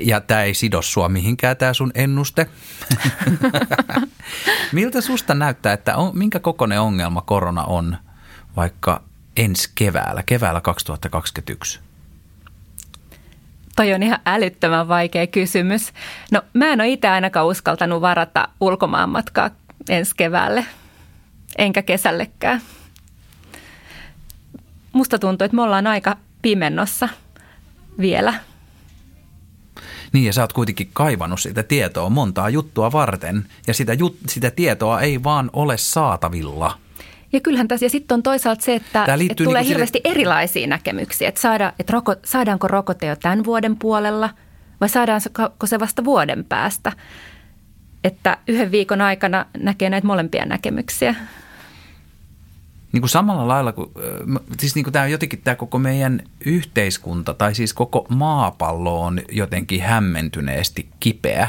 Ja 0.02 0.20
tämä 0.20 0.42
ei 0.42 0.54
sido 0.54 0.82
sua 0.82 1.08
mihinkään 1.08 1.56
tämä 1.56 1.74
sun 1.74 1.90
ennuste. 1.94 2.46
Miltä 4.72 5.00
susta 5.00 5.34
näyttää, 5.34 5.72
että 5.72 5.96
on, 5.96 6.18
minkä 6.18 6.40
kokoinen 6.40 6.80
ongelma 6.80 7.22
korona 7.22 7.64
on 7.64 7.96
vaikka 8.56 9.02
ensi 9.36 9.70
keväällä, 9.74 10.22
keväällä 10.22 10.60
2021? 10.60 11.80
Toi 13.76 13.94
on 13.94 14.02
ihan 14.02 14.18
älyttömän 14.26 14.88
vaikea 14.88 15.26
kysymys. 15.26 15.92
No 16.30 16.42
mä 16.52 16.66
en 16.66 16.80
ole 16.80 16.88
itse 16.88 17.08
ainakaan 17.08 17.46
uskaltanut 17.46 18.00
varata 18.00 18.48
ulkomaanmatkaa 18.60 19.50
ensi 19.88 20.16
keväälle, 20.16 20.66
enkä 21.58 21.82
kesällekään. 21.82 22.60
Musta 24.92 25.18
tuntuu, 25.18 25.44
että 25.44 25.54
me 25.54 25.62
ollaan 25.62 25.86
aika 25.86 26.16
pimennossa 26.42 27.08
vielä. 27.98 28.34
Niin 30.12 30.24
ja 30.24 30.32
sä 30.32 30.40
oot 30.40 30.52
kuitenkin 30.52 30.90
kaivannut 30.92 31.40
sitä 31.40 31.62
tietoa 31.62 32.10
montaa 32.10 32.48
juttua 32.48 32.92
varten 32.92 33.46
ja 33.66 33.74
sitä, 33.74 33.92
jut, 33.92 34.16
sitä 34.28 34.50
tietoa 34.50 35.00
ei 35.00 35.22
vaan 35.22 35.50
ole 35.52 35.78
saatavilla– 35.78 36.78
ja 37.32 37.40
kyllähän 37.40 37.68
tässä, 37.68 37.86
ja 37.86 37.90
sitten 37.90 38.14
on 38.14 38.22
toisaalta 38.22 38.64
se, 38.64 38.74
että, 38.74 39.04
että 39.30 39.44
tulee 39.44 39.62
niin 39.62 39.68
hirveästi 39.68 40.00
sille... 40.04 40.14
erilaisia 40.14 40.66
näkemyksiä, 40.66 41.28
että, 41.28 41.40
saada, 41.40 41.72
että 41.78 41.92
roko, 41.92 42.14
saadaanko 42.24 42.68
rokote 42.68 43.06
jo 43.06 43.16
tämän 43.16 43.44
vuoden 43.44 43.76
puolella 43.76 44.30
vai 44.80 44.88
saadaanko 44.88 45.66
se 45.66 45.80
vasta 45.80 46.04
vuoden 46.04 46.44
päästä. 46.44 46.92
Että 48.04 48.36
yhden 48.48 48.70
viikon 48.70 49.00
aikana 49.00 49.46
näkee 49.58 49.90
näitä 49.90 50.06
molempia 50.06 50.44
näkemyksiä. 50.44 51.14
Niin 52.93 53.01
kuin 53.01 53.11
samalla 53.11 53.49
lailla, 53.49 53.72
kuin, 53.72 53.90
siis 54.61 54.74
niin 54.74 54.84
kuin 54.84 54.93
tämä 54.93 55.07
jotenkin 55.07 55.43
tämä 55.43 55.55
koko 55.55 55.78
meidän 55.78 56.22
yhteiskunta 56.45 57.34
tai 57.34 57.55
siis 57.55 57.74
koko 57.74 58.07
maapallo 58.09 59.03
on 59.03 59.20
jotenkin 59.32 59.82
hämmentyneesti 59.82 60.88
kipeä. 61.01 61.49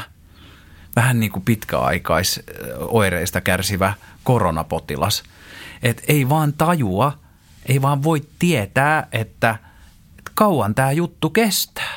Vähän 0.96 1.20
niin 1.20 1.32
kuin 1.32 1.44
pitkäaikaisoireista 1.46 3.42
kärsivä 3.42 3.94
koronapotilas– 4.24 5.24
että 5.84 6.04
ei 6.08 6.30
vaan 6.30 6.54
tajua, 6.54 7.20
ei 7.66 7.82
vaan 7.82 8.04
voi 8.04 8.22
tietää, 8.40 9.08
että, 9.12 9.56
että 10.20 10.32
kauan 10.34 10.76
tämä 10.76 10.92
juttu 10.92 11.30
kestää. 11.30 11.94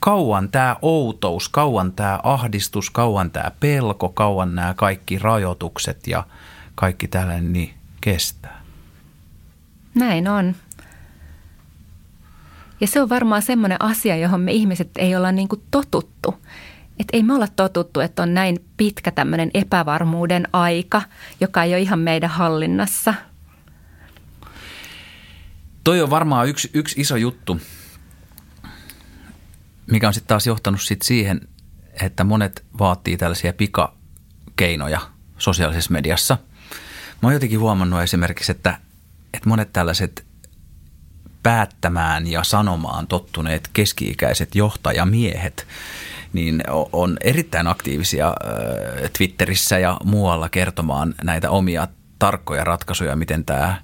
Kauan 0.00 0.48
tämä 0.48 0.76
outous, 0.82 1.48
kauan 1.48 1.92
tämä 1.92 2.20
ahdistus, 2.22 2.90
kauan 2.90 3.30
tämä 3.30 3.50
pelko, 3.60 4.08
kauan 4.08 4.54
nämä 4.54 4.74
kaikki 4.74 5.18
rajoitukset 5.18 6.06
ja 6.06 6.24
kaikki 6.74 7.08
tällainen 7.08 7.52
niin 7.52 7.74
kestää. 8.06 8.62
Näin 9.94 10.28
on. 10.28 10.56
Ja 12.80 12.86
se 12.86 13.00
on 13.02 13.08
varmaan 13.08 13.42
semmoinen 13.42 13.82
asia, 13.82 14.16
johon 14.16 14.40
me 14.40 14.52
ihmiset 14.52 14.90
ei 14.98 15.16
olla 15.16 15.32
niin 15.32 15.48
kuin 15.48 15.62
totuttu. 15.70 16.34
Että 16.98 17.16
ei 17.16 17.22
me 17.22 17.34
olla 17.34 17.48
totuttu, 17.48 18.00
että 18.00 18.22
on 18.22 18.34
näin 18.34 18.64
pitkä 18.76 19.10
tämmöinen 19.10 19.50
epävarmuuden 19.54 20.48
aika, 20.52 21.02
joka 21.40 21.62
ei 21.62 21.72
ole 21.72 21.80
ihan 21.80 21.98
meidän 21.98 22.30
hallinnassa. 22.30 23.14
Toi 25.84 26.00
on 26.00 26.10
varmaan 26.10 26.48
yksi, 26.48 26.70
yksi 26.74 27.00
iso 27.00 27.16
juttu, 27.16 27.60
mikä 29.90 30.08
on 30.08 30.14
sitten 30.14 30.28
taas 30.28 30.46
johtanut 30.46 30.82
sit 30.82 31.02
siihen, 31.02 31.48
että 32.02 32.24
monet 32.24 32.64
vaatii 32.78 33.16
tällaisia 33.16 33.52
pikakeinoja 33.52 35.00
sosiaalisessa 35.38 35.92
mediassa. 35.92 36.38
Mä 37.22 37.26
oon 37.26 37.32
jotenkin 37.32 37.60
huomannut 37.60 38.02
esimerkiksi, 38.02 38.52
että, 38.52 38.78
että 39.34 39.48
monet 39.48 39.72
tällaiset 39.72 40.26
päättämään 41.42 42.26
ja 42.26 42.44
sanomaan 42.44 43.06
tottuneet 43.06 43.70
keski-ikäiset 43.72 44.54
johtajamiehet– 44.54 45.66
niin 46.36 46.62
on 46.92 47.16
erittäin 47.20 47.66
aktiivisia 47.66 48.34
Twitterissä 49.18 49.78
ja 49.78 49.96
muualla 50.04 50.48
kertomaan 50.48 51.14
näitä 51.24 51.50
omia 51.50 51.88
tarkkoja 52.18 52.64
ratkaisuja, 52.64 53.16
miten 53.16 53.44
tämä 53.44 53.82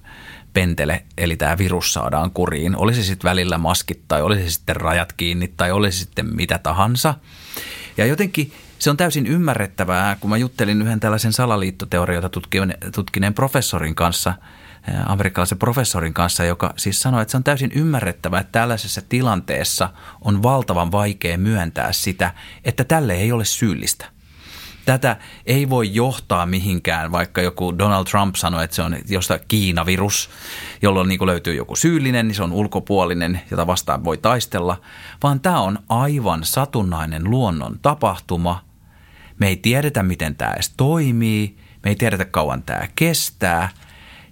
pentele, 0.53 1.03
eli 1.19 1.37
tämä 1.37 1.59
virus 1.59 1.93
saadaan 1.93 2.31
kuriin. 2.31 2.77
Olisi 2.77 3.05
sitten 3.05 3.29
välillä 3.29 3.59
maskit 3.59 4.01
tai 4.09 4.23
olisi 4.23 4.51
sitten 4.51 4.77
rajat 4.77 5.13
kiinni 5.13 5.49
tai 5.57 5.71
olisi 5.71 5.99
sitten 5.99 6.37
mitä 6.37 6.59
tahansa. 6.59 7.15
Ja 7.97 8.07
jotenkin 8.07 8.53
se 8.83 8.91
on 8.91 8.97
täysin 8.97 9.27
ymmärrettävää, 9.27 10.17
kun 10.21 10.31
mä 10.31 10.37
juttelin 10.37 10.83
yhden 10.83 11.01
tällaisen 11.01 11.33
salaliittoteorioita 11.33 12.31
tutkineen 12.93 13.35
professorin 13.35 13.95
kanssa– 13.95 14.35
amerikkalaisen 15.07 15.59
professorin 15.59 16.15
kanssa, 16.15 16.45
joka 16.45 16.75
siis 16.77 17.03
sanoi, 17.03 17.23
että 17.23 17.31
se 17.31 17.37
on 17.37 17.45
täysin 17.45 17.73
ymmärrettävää, 17.75 18.41
että 18.41 18.53
tällaisessa 18.53 19.03
tilanteessa 19.09 19.89
on 20.21 20.43
valtavan 20.43 20.93
vaikea 20.93 21.39
myöntää 21.39 21.93
sitä, 21.93 22.35
että 22.65 22.85
tälle 22.85 23.15
ei 23.15 23.33
ole 23.33 23.45
syyllistä. 23.45 24.07
Tätä 24.85 25.17
ei 25.47 25.71
voi 25.71 25.95
johtaa 25.95 26.47
mihinkään, 26.47 27.13
vaikka 27.13 27.43
joku 27.43 27.79
Donald 27.79 28.05
Trump 28.05 28.35
sanoi, 28.35 28.65
että 28.65 28.77
se 28.77 28.83
on 28.83 28.97
josta 29.09 29.39
Kiinavirus, 29.39 30.31
jolloin 30.83 31.09
niin 31.09 31.27
löytyy 31.27 31.55
joku 31.55 31.77
syyllinen, 31.77 32.29
niin 32.29 32.35
se 32.35 32.43
on 32.43 32.53
ulkopuolinen, 32.53 33.41
jota 33.51 33.67
vastaan 33.67 34.05
voi 34.05 34.19
taistella, 34.19 34.81
vaan 35.23 35.41
tämä 35.41 35.61
on 35.61 35.79
aivan 35.89 36.45
satunnainen 36.45 37.31
luonnon 37.31 37.79
tapahtuma. 37.83 38.72
Me 39.39 39.49
ei 39.49 39.57
tiedetä, 39.57 40.03
miten 40.03 40.37
tämä 40.37 40.53
edes 40.53 40.73
toimii, 40.77 41.57
me 41.85 41.91
ei 41.91 41.97
tiedetä, 41.97 42.25
kauan 42.25 42.63
tämä 42.63 42.89
kestää– 42.95 43.69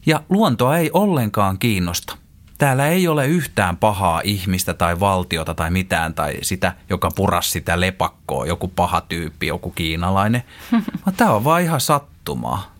ja 0.07 0.23
luontoa 0.29 0.77
ei 0.77 0.91
ollenkaan 0.93 1.59
kiinnosta. 1.59 2.17
Täällä 2.59 2.87
ei 2.87 3.09
ole 3.09 3.27
yhtään 3.27 3.77
pahaa 3.77 4.21
ihmistä 4.25 4.75
tai 4.75 5.01
valtiota 5.01 5.55
tai 5.55 5.71
mitään 5.71 6.15
tai 6.15 6.37
sitä, 6.43 6.73
joka 6.91 7.11
puras 7.17 7.53
sitä 7.53 7.81
lepakkoa, 7.81 8.47
joku 8.47 8.69
paha 8.69 9.01
tyyppi, 9.01 9.47
joku 9.47 9.71
kiinalainen. 9.71 10.43
Vaan 11.07 11.17
tämä 11.17 11.31
on 11.31 11.45
vaan 11.45 11.63
ihan 11.63 11.81
sattumaa. 11.81 12.75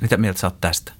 Mitä 0.00 0.16
mieltä 0.16 0.40
sä 0.40 0.46
oot 0.46 0.60
tästä? 0.60 0.92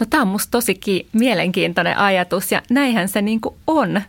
No 0.00 0.06
tämä 0.10 0.22
on 0.22 0.28
musta 0.28 0.50
tosi 0.50 0.74
ki- 0.74 1.08
mielenkiintoinen 1.12 1.98
ajatus 1.98 2.52
ja 2.52 2.62
näinhän 2.70 3.08
se 3.08 3.22
niinku 3.22 3.56
on. 3.66 4.02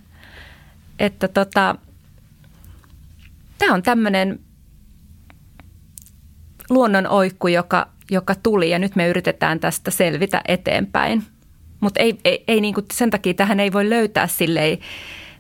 Että 1.00 1.28
tota, 1.28 1.76
tämä 3.58 3.74
on 3.74 3.84
tämmöinen 3.84 4.40
luonnon 6.70 7.08
oikku, 7.08 7.48
joka 7.48 7.88
joka 8.12 8.36
tuli 8.36 8.70
ja 8.70 8.80
nyt 8.80 8.96
me 8.96 9.08
yritetään 9.08 9.60
tästä 9.60 9.92
selvitä 9.92 10.42
eteenpäin. 10.48 11.24
Mutta 11.80 12.00
ei, 12.00 12.20
ei, 12.26 12.44
ei 12.48 12.62
niinku, 12.62 12.82
sen 12.94 13.10
takia 13.10 13.34
tähän 13.34 13.60
ei 13.60 13.74
voi 13.74 13.90
löytää 13.90 14.28
silleen, 14.28 14.78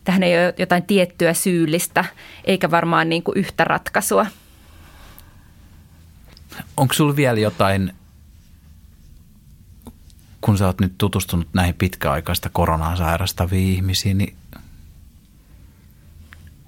tähän 0.03 0.23
ei 0.23 0.38
ole 0.38 0.53
jotain 0.57 0.84
tiettyä 0.84 1.34
syyllistä 1.34 2.05
eikä 2.43 2.71
varmaan 2.71 3.09
niinku 3.09 3.32
yhtä 3.36 3.63
ratkaisua. 3.63 4.26
Onko 6.78 6.93
sinulla 6.93 7.15
vielä 7.15 7.39
jotain, 7.39 7.93
kun 10.41 10.57
sä 10.57 10.65
oot 10.65 10.82
nyt 10.82 10.93
tutustunut 10.97 11.47
näihin 11.53 11.76
pitkäaikaista 11.76 12.49
koronaa 12.53 12.95
sairastaviin 12.95 13.76
ihmisiin, 13.76 14.17
niin 14.17 14.36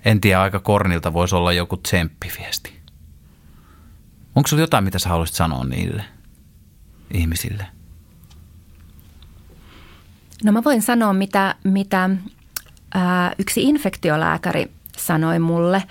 en 0.06 0.22
tiedä, 0.22 0.42
aika 0.42 0.60
kornilta 0.60 1.14
voisi 1.14 1.36
olla 1.36 1.54
joku 1.54 1.78
tsemppiviesti. 1.78 2.77
Onko 4.38 4.48
sinulla 4.48 4.64
jotain, 4.64 4.84
mitä 4.84 5.00
sä 5.00 5.10
haluaisit 5.10 5.36
sanoa 5.36 5.64
niille 5.64 6.04
ihmisille? 7.14 7.68
No 10.44 10.52
mä 10.52 10.64
voin 10.64 10.82
sanoa, 10.82 11.14
mitä, 11.14 11.56
mitä 11.64 12.10
ää, 12.94 13.34
yksi 13.40 13.64
infektiolääkäri 13.64 14.72
sanoi 14.98 15.40
mulle, 15.40 15.84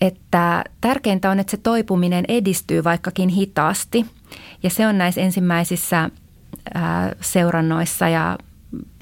että 0.00 0.64
tärkeintä 0.80 1.30
on, 1.30 1.40
että 1.40 1.50
se 1.50 1.56
toipuminen 1.56 2.24
edistyy 2.28 2.84
vaikkakin 2.84 3.28
hitaasti. 3.28 4.06
Ja 4.62 4.70
se 4.70 4.86
on 4.86 4.98
näissä 4.98 5.20
ensimmäisissä 5.20 6.10
ää, 6.74 7.12
seurannoissa 7.20 8.08
ja 8.08 8.38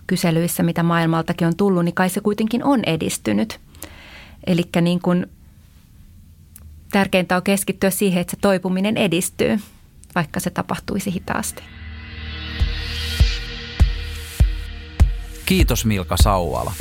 kyselyissä, 0.07 0.63
mitä 0.63 0.83
maailmaltakin 0.83 1.47
on 1.47 1.57
tullut, 1.57 1.85
niin 1.85 1.95
kai 1.95 2.09
se 2.09 2.21
kuitenkin 2.21 2.65
on 2.65 2.81
edistynyt. 2.87 3.61
Eli 4.47 4.63
niin 4.81 5.01
kuin 5.01 5.27
tärkeintä 6.91 7.37
on 7.37 7.43
keskittyä 7.43 7.91
siihen, 7.91 8.21
että 8.21 8.31
se 8.31 8.37
toipuminen 8.41 8.97
edistyy, 8.97 9.61
vaikka 10.15 10.41
se 10.41 10.51
tapahtuisi 10.51 11.13
hitaasti. 11.13 11.63
Kiitos 15.47 15.85
Milka 15.85 16.17
Sauala. 16.17 16.73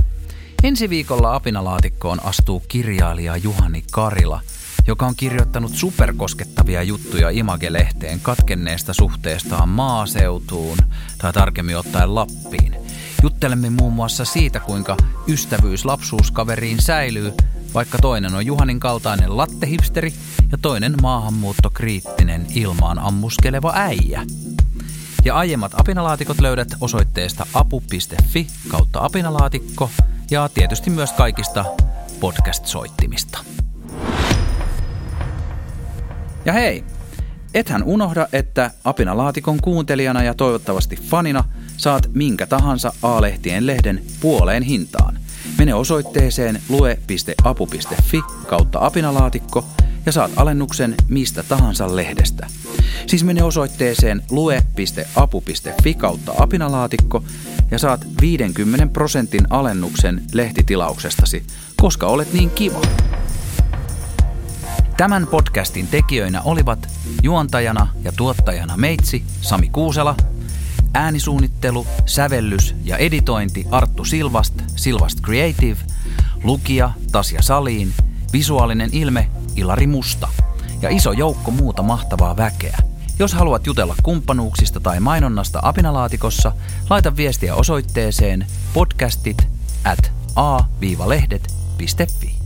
Ensi 0.63 0.89
viikolla 0.89 1.35
apinalaatikkoon 1.35 2.25
astuu 2.25 2.59
kirjailija 2.59 3.37
Juhani 3.37 3.83
Karila, 3.91 4.41
joka 4.87 5.05
on 5.05 5.15
kirjoittanut 5.15 5.71
superkoskettavia 5.71 6.83
juttuja 6.83 7.29
Image-lehteen 7.29 8.19
katkenneesta 8.21 8.93
suhteestaan 8.93 9.69
maaseutuun 9.69 10.77
tai 11.17 11.33
tarkemmin 11.33 11.77
ottaen 11.77 12.15
Lappiin. 12.15 12.75
Juttelemme 13.23 13.69
muun 13.69 13.93
muassa 13.93 14.25
siitä, 14.25 14.59
kuinka 14.59 14.97
ystävyys 15.27 15.85
lapsuuskaveriin 15.85 16.81
säilyy, 16.81 17.33
vaikka 17.73 17.97
toinen 17.97 18.35
on 18.35 18.45
Juhanin 18.45 18.79
kaltainen 18.79 19.37
lattehipsteri 19.37 20.13
ja 20.51 20.57
toinen 20.61 20.95
maahanmuuttokriittinen 21.01 22.45
ilmaan 22.55 22.99
ammuskeleva 22.99 23.71
äijä. 23.75 24.25
Ja 25.25 25.35
aiemmat 25.35 25.79
apinalaatikot 25.79 26.39
löydät 26.39 26.67
osoitteesta 26.81 27.47
apu.fi 27.53 28.47
kautta 28.67 29.05
apinalaatikko 29.05 29.89
ja 30.31 30.49
tietysti 30.53 30.89
myös 30.89 31.11
kaikista 31.11 31.65
podcast-soittimista. 32.19 33.39
Ja 36.45 36.53
hei, 36.53 36.83
ethän 37.53 37.83
unohda, 37.83 38.27
että 38.33 38.71
apinalaatikon 38.83 39.61
kuuntelijana 39.61 40.23
ja 40.23 40.33
toivottavasti 40.33 40.95
fanina 40.95 41.43
saat 41.77 42.09
minkä 42.13 42.47
tahansa 42.47 42.93
A-lehtien 43.01 43.67
lehden 43.67 44.03
puoleen 44.19 44.63
hintaan. 44.63 45.19
Mene 45.59 45.73
osoitteeseen 45.73 46.61
lue.apu.fi 46.69 48.21
kautta 48.47 48.79
apinalaatikko 48.81 49.65
ja 50.05 50.11
saat 50.11 50.31
alennuksen 50.35 50.95
mistä 51.07 51.43
tahansa 51.43 51.95
lehdestä. 51.95 52.47
Siis 53.07 53.23
mene 53.23 53.43
osoitteeseen 53.43 54.23
lue.apu.fi 54.31 55.93
kautta 55.93 56.33
apinalaatikko 56.37 57.23
ja 57.71 57.79
saat 57.79 58.05
50 58.21 58.87
prosentin 58.93 59.47
alennuksen 59.49 60.21
lehtitilauksestasi, 60.33 61.43
koska 61.77 62.07
olet 62.07 62.33
niin 62.33 62.49
kiva. 62.49 62.81
Tämän 64.97 65.27
podcastin 65.27 65.87
tekijöinä 65.87 66.41
olivat 66.41 66.89
juontajana 67.23 67.87
ja 68.03 68.11
tuottajana 68.11 68.77
meitsi 68.77 69.23
Sami 69.41 69.69
Kuusela, 69.69 70.15
äänisuunnittelu, 70.93 71.87
sävellys 72.05 72.75
ja 72.83 72.97
editointi 72.97 73.67
Arttu 73.71 74.05
Silvast, 74.05 74.53
Silvast 74.75 75.21
Creative, 75.21 75.77
lukija 76.43 76.91
Tasja 77.11 77.41
Saliin, 77.41 77.93
visuaalinen 78.33 78.89
ilme 78.93 79.29
Ilari 79.55 79.87
Musta 79.87 80.27
ja 80.81 80.89
iso 80.89 81.11
joukko 81.11 81.51
muuta 81.51 81.83
mahtavaa 81.83 82.37
väkeä. 82.37 82.77
Jos 83.19 83.33
haluat 83.33 83.67
jutella 83.67 83.95
kumppanuuksista 84.03 84.79
tai 84.79 84.99
mainonnasta 84.99 85.59
apinalaatikossa, 85.63 86.51
laita 86.89 87.15
viestiä 87.15 87.55
osoitteeseen 87.55 88.47
podcastit 88.73 89.47
at 89.83 90.11
a-lehdet.fi. 90.35 92.38